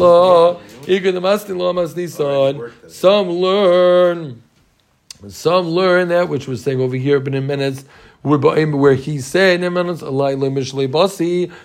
Igud 0.86 1.20
Mastin 1.22 1.58
Law 1.58 1.74
Mas 1.74 1.96
Nisan. 1.96 2.72
Some 2.88 3.30
learn. 3.30 4.42
Some 5.30 5.68
learn 5.68 6.10
that 6.10 6.30
which 6.30 6.48
was 6.48 6.64
saying 6.64 6.80
over 6.82 6.96
here, 6.96 7.20
but 7.20 7.36
in 7.36 7.48
minutes 7.48 7.86
where 8.24 8.96
he 8.96 9.20
said. 9.20 9.62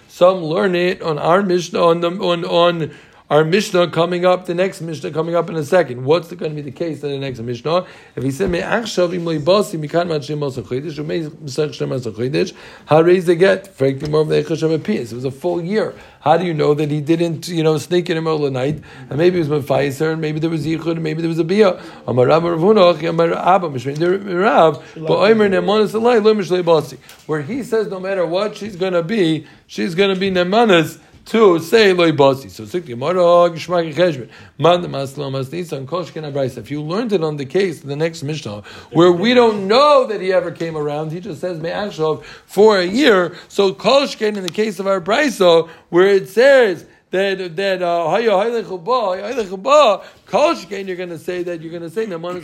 Some 0.08 0.36
learn 0.38 0.74
it 0.74 1.02
on 1.02 1.18
our 1.18 1.42
Mishnah 1.42 1.82
on 1.82 2.00
the 2.00 2.10
on 2.10 2.44
on 2.44 2.90
our 3.30 3.44
Mishnah 3.44 3.90
coming 3.90 4.26
up, 4.26 4.46
the 4.46 4.54
next 4.54 4.80
Mishnah 4.80 5.12
coming 5.12 5.36
up 5.36 5.48
in 5.48 5.56
a 5.56 5.64
second. 5.64 6.04
What's 6.04 6.32
going 6.32 6.50
to 6.50 6.56
be 6.56 6.62
the 6.62 6.76
case 6.76 7.02
in 7.02 7.10
the 7.10 7.18
next 7.18 7.38
Mishnah? 7.38 7.86
If 8.16 8.24
he 8.24 8.30
said 8.30 8.50
me'achshav 8.50 9.14
im 9.14 9.24
leibasi 9.24 9.78
mikan 9.78 10.08
ma'ashem 10.08 10.38
masach 10.38 10.64
chodesh 10.64 10.98
u'mei 10.98 11.30
misach 11.30 11.72
shem 11.72 11.90
masach 11.90 12.14
chodesh 12.14 12.52
harei 12.88 13.20
ze 13.20 13.36
get 13.36 13.68
frankly 13.68 14.10
more 14.10 14.22
of 14.22 14.28
the. 14.28 14.50
It 14.50 15.12
was 15.12 15.24
a 15.24 15.30
full 15.30 15.62
year. 15.62 15.94
How 16.20 16.36
do 16.36 16.44
you 16.44 16.52
know 16.52 16.74
that 16.74 16.90
he 16.90 17.00
didn't, 17.00 17.48
you 17.48 17.62
know, 17.62 17.78
sneak 17.78 18.10
in 18.10 18.16
the 18.16 18.20
middle 18.20 18.44
of 18.44 18.52
the 18.52 18.58
night? 18.58 18.82
And 19.08 19.16
maybe 19.16 19.40
it 19.40 19.48
was 19.48 19.64
Mephiser, 19.64 20.12
and 20.12 20.20
maybe 20.20 20.40
there 20.40 20.50
was 20.50 20.66
Yichud, 20.66 20.92
and 20.92 21.02
maybe 21.02 21.22
there 21.22 21.28
was 21.28 21.38
a 21.38 21.44
Bia. 21.44 21.80
Amar 22.06 22.26
Rav 22.26 22.44
Achi 22.44 23.06
Amar 23.06 23.32
Abba, 23.32 23.68
Mishmein 23.68 24.42
Rav, 24.42 24.84
but 24.96 25.30
Omer 25.30 25.48
Nemanis 25.48 25.92
Alai, 25.92 26.22
Lo 26.22 26.34
Mishlei. 26.34 26.98
Where 27.26 27.42
he 27.42 27.62
says 27.62 27.88
no 27.88 28.00
matter 28.00 28.26
what 28.26 28.56
she's 28.56 28.76
going 28.76 28.92
to 28.92 29.02
be, 29.02 29.46
she's 29.66 29.94
going 29.94 30.12
to 30.12 30.18
be 30.18 30.30
Nemanis 30.30 30.98
to 31.30 31.60
say 31.60 31.92
loy 31.92 32.10
basi. 32.10 32.50
So 32.50 32.64
sik 32.64 32.86
Gemara 32.86 33.22
oh, 33.22 33.50
gishmak 33.50 33.94
cheshbon. 33.94 34.28
Man 34.58 34.82
maslam 34.82 35.34
asnisan 35.38 35.86
koshken 35.86 36.30
abraisa. 36.30 36.58
If 36.58 36.72
you 36.72 36.82
learned 36.82 37.12
it 37.12 37.22
on 37.22 37.36
the 37.36 37.46
case, 37.46 37.80
the 37.80 37.94
next 37.94 38.24
Mishnah, 38.24 38.62
where 38.90 39.12
we 39.12 39.32
don't 39.32 39.68
know 39.68 40.08
that 40.08 40.20
he 40.20 40.32
ever 40.32 40.50
came 40.50 40.76
around, 40.76 41.12
he 41.12 41.20
just 41.20 41.40
says 41.40 41.60
me'achshav 41.60 42.24
for 42.24 42.80
a 42.80 42.84
year. 42.84 43.36
So 43.46 43.72
koshken 43.72 44.36
in 44.36 44.42
the 44.42 44.50
case 44.50 44.80
of 44.80 44.88
our 44.88 45.00
brisa, 45.00 45.68
where 45.88 46.08
it 46.08 46.28
says 46.28 46.84
that 47.10 47.56
that 47.56 47.82
uh, 47.82 48.18
koshken, 50.26 50.86
you're 50.86 50.96
going 50.96 51.08
to 51.08 51.18
say 51.18 51.42
that 51.42 51.60
you're 51.60 51.70
going 51.70 51.82
to 51.82 51.90
say 51.90 52.06
naman 52.06 52.40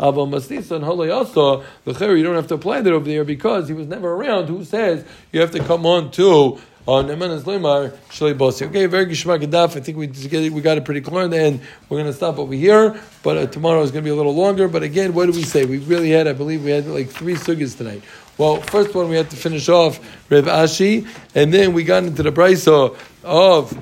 aval 0.00 0.28
masnisan 0.28 0.82
haloyasa 0.82 1.64
the 1.84 2.14
you 2.14 2.22
don't 2.22 2.34
have 2.34 2.48
to 2.48 2.54
apply 2.54 2.80
that 2.80 2.92
over 2.92 3.04
there 3.04 3.24
because 3.24 3.68
he 3.68 3.74
was 3.74 3.86
never 3.86 4.12
around. 4.14 4.48
Who 4.48 4.64
says 4.64 5.04
you 5.30 5.40
have 5.40 5.52
to 5.52 5.60
come 5.60 5.86
on 5.86 6.10
to 6.12 6.58
on 6.86 7.06
Nemanas 7.06 7.42
Lemar 7.42 7.90
Bosi? 8.34 8.66
Okay, 8.66 8.86
very 8.86 9.06
gishmak. 9.06 9.54
I 9.54 9.80
think 9.80 9.96
we 9.96 10.08
we 10.50 10.60
got 10.60 10.78
it 10.78 10.84
pretty 10.84 11.00
clear, 11.00 11.24
and 11.24 11.60
we're 11.88 11.98
going 11.98 12.06
to 12.06 12.12
stop 12.12 12.38
over 12.38 12.52
here. 12.52 13.00
But 13.22 13.36
uh, 13.36 13.46
tomorrow 13.46 13.82
is 13.82 13.92
going 13.92 14.02
to 14.02 14.08
be 14.08 14.10
a 14.10 14.16
little 14.16 14.34
longer. 14.34 14.66
But 14.66 14.82
again, 14.82 15.14
what 15.14 15.26
do 15.26 15.32
we 15.32 15.44
say? 15.44 15.64
We 15.64 15.78
really 15.78 16.10
had, 16.10 16.26
I 16.26 16.32
believe, 16.32 16.64
we 16.64 16.70
had 16.70 16.86
like 16.86 17.08
three 17.08 17.34
sugyas 17.34 17.76
tonight. 17.76 18.02
Well, 18.38 18.60
first 18.62 18.94
one 18.94 19.08
we 19.08 19.16
had 19.16 19.30
to 19.30 19.36
finish 19.36 19.68
off 19.68 20.00
Rev 20.30 20.46
Ashi, 20.46 21.06
and 21.34 21.52
then 21.52 21.74
we 21.74 21.84
got 21.84 22.04
into 22.04 22.22
the 22.22 22.32
brisa 22.32 22.96
of 23.22 23.72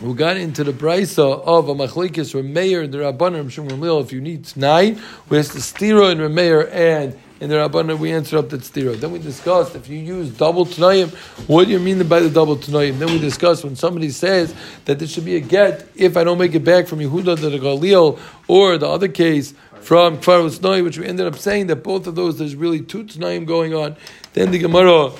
we 0.00 0.14
got 0.14 0.36
into 0.36 0.62
the 0.62 0.72
brisa 0.72 1.40
of 1.40 1.68
a 1.68 1.74
machlekes 1.74 2.34
Remeir 2.34 2.84
and 2.84 2.94
the 2.94 2.98
Rabbanim 2.98 3.48
Ramil. 3.48 4.00
If 4.02 4.12
you 4.12 4.20
need 4.20 4.44
tonight, 4.44 4.98
where's 5.28 5.48
the 5.48 5.60
stira 5.60 6.12
and 6.12 6.20
Remeir 6.20 6.70
and 6.70 7.18
in 7.40 7.48
the 7.48 7.56
Rabbanah 7.56 7.98
we 7.98 8.12
answered 8.12 8.38
up 8.38 8.48
that 8.50 8.62
stira. 8.62 8.96
Then 8.96 9.12
we 9.12 9.18
discussed 9.18 9.76
if 9.76 9.88
you 9.88 9.98
use 9.98 10.30
double 10.30 10.66
Tanayim, 10.66 11.10
what 11.48 11.66
do 11.66 11.70
you 11.70 11.78
mean 11.78 12.06
by 12.08 12.20
the 12.20 12.30
double 12.30 12.56
Tanayim? 12.56 12.98
Then 12.98 13.08
we 13.08 13.18
discussed 13.18 13.64
when 13.64 13.76
somebody 13.76 14.10
says 14.10 14.54
that 14.86 14.98
there 14.98 15.08
should 15.08 15.24
be 15.24 15.36
a 15.36 15.40
get 15.40 15.86
if 15.94 16.16
I 16.16 16.24
don't 16.24 16.38
make 16.38 16.54
it 16.54 16.64
back 16.64 16.86
from 16.86 16.98
Yehuda 16.98 17.36
to 17.36 17.50
the 17.50 17.58
Galil, 17.58 18.18
or 18.48 18.78
the 18.78 18.88
other 18.88 19.08
case 19.08 19.54
from 19.80 20.18
Kfar 20.18 20.48
Usnoi, 20.48 20.82
which 20.82 20.98
we 20.98 21.06
ended 21.06 21.26
up 21.26 21.36
saying 21.36 21.68
that 21.68 21.76
both 21.76 22.06
of 22.06 22.14
those 22.14 22.38
there's 22.38 22.56
really 22.56 22.80
two 22.80 23.04
Tanayim 23.04 23.46
going 23.46 23.74
on. 23.74 23.96
Then 24.32 24.50
the 24.50 24.58
Gemara, 24.58 25.12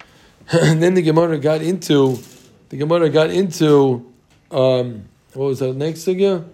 then 0.52 0.94
the 0.94 1.02
Gemara 1.02 1.38
got 1.38 1.62
into 1.62 2.18
the 2.70 2.76
Gemara 2.76 3.10
got 3.10 3.30
into 3.30 4.12
um, 4.50 5.04
what 5.34 5.46
was 5.46 5.58
that 5.60 5.74
next 5.74 6.08
again? 6.08 6.50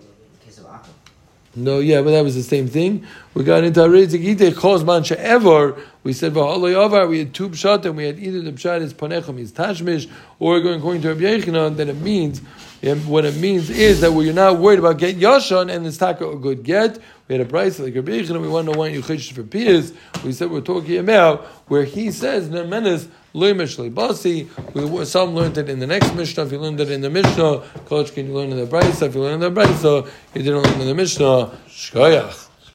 No, 1.57 1.79
yeah, 1.79 2.03
but 2.03 2.11
that 2.11 2.23
was 2.23 2.35
the 2.35 2.42
same 2.42 2.69
thing. 2.69 3.07
We 3.33 3.42
got 3.42 3.64
into 3.64 3.81
Arezik 3.81 4.23
Ite 4.31 4.55
Chos 4.55 4.85
Mancha 4.85 5.19
ever. 5.19 5.75
We 6.03 6.12
said 6.12 6.35
V'haloi 6.35 6.85
Avar. 6.85 7.07
We 7.07 7.21
had 7.21 7.33
two 7.33 7.49
pshat, 7.49 7.87
and 7.87 7.97
we 7.97 8.05
had 8.05 8.19
either 8.19 8.42
the 8.42 8.53
pshat 8.53 8.83
is 8.83 8.92
Panecham 8.92 9.38
is 9.38 9.53
Tashmish, 9.53 10.11
or 10.38 10.61
going 10.61 10.79
according 10.79 11.01
to 11.03 11.09
Rabbi 11.09 11.23
Yechanan, 11.23 11.77
then 11.77 11.88
it 11.88 11.97
means 11.97 12.42
and 12.83 13.07
what 13.09 13.25
it 13.25 13.37
means 13.37 13.71
is 13.71 14.01
that 14.03 14.12
we're 14.12 14.33
not 14.33 14.59
worried 14.59 14.79
about 14.79 14.99
get 14.99 15.17
yashan 15.17 15.75
and 15.75 15.87
it's 15.87 15.97
taka 15.97 16.29
a 16.29 16.37
good 16.37 16.62
get. 16.62 16.99
We 17.29 17.35
had 17.37 17.47
a 17.47 17.49
price 17.49 17.79
like 17.79 17.95
Rabbi 17.95 18.12
Yochanan. 18.12 18.41
We 18.41 18.49
want 18.49 18.71
to 18.71 18.79
why 18.79 18.89
you 18.89 19.03
chish 19.03 19.33
for 19.33 19.43
piers. 19.43 19.93
We 20.25 20.33
said 20.33 20.51
we're 20.51 20.61
talking 20.61 20.99
about 20.99 21.45
where 21.69 21.85
he 21.85 22.12
says 22.12 22.49
nemenes 22.49 23.09
loimish 23.35 23.91
basi. 23.93 24.49
We 24.75 25.05
some 25.05 25.35
learned 25.35 25.59
it 25.59 25.69
in 25.69 25.79
the 25.79 25.87
next 25.87 26.15
Mishnah. 26.15 26.45
If 26.45 26.53
you 26.53 26.59
learned 26.59 26.81
it 26.81 26.91
in 26.91 27.01
the 27.01 27.11
Mishnah, 27.11 27.61
Coach, 27.87 28.15
can 28.15 28.27
you 28.27 28.35
learn 28.35 28.51
in 28.51 28.57
the 28.57 28.67
Brisa? 28.67 29.09
If 29.09 29.15
you 29.15 29.23
learn 29.23 29.43
in 29.43 29.55
the 29.55 29.61
Brisa, 29.61 30.09
you 30.35 30.43
didn't 30.43 30.62
learn 30.62 30.81
in 30.81 30.87
the 30.87 30.95
Mishnah. 30.95 31.59
Shkoyach. 31.69 32.46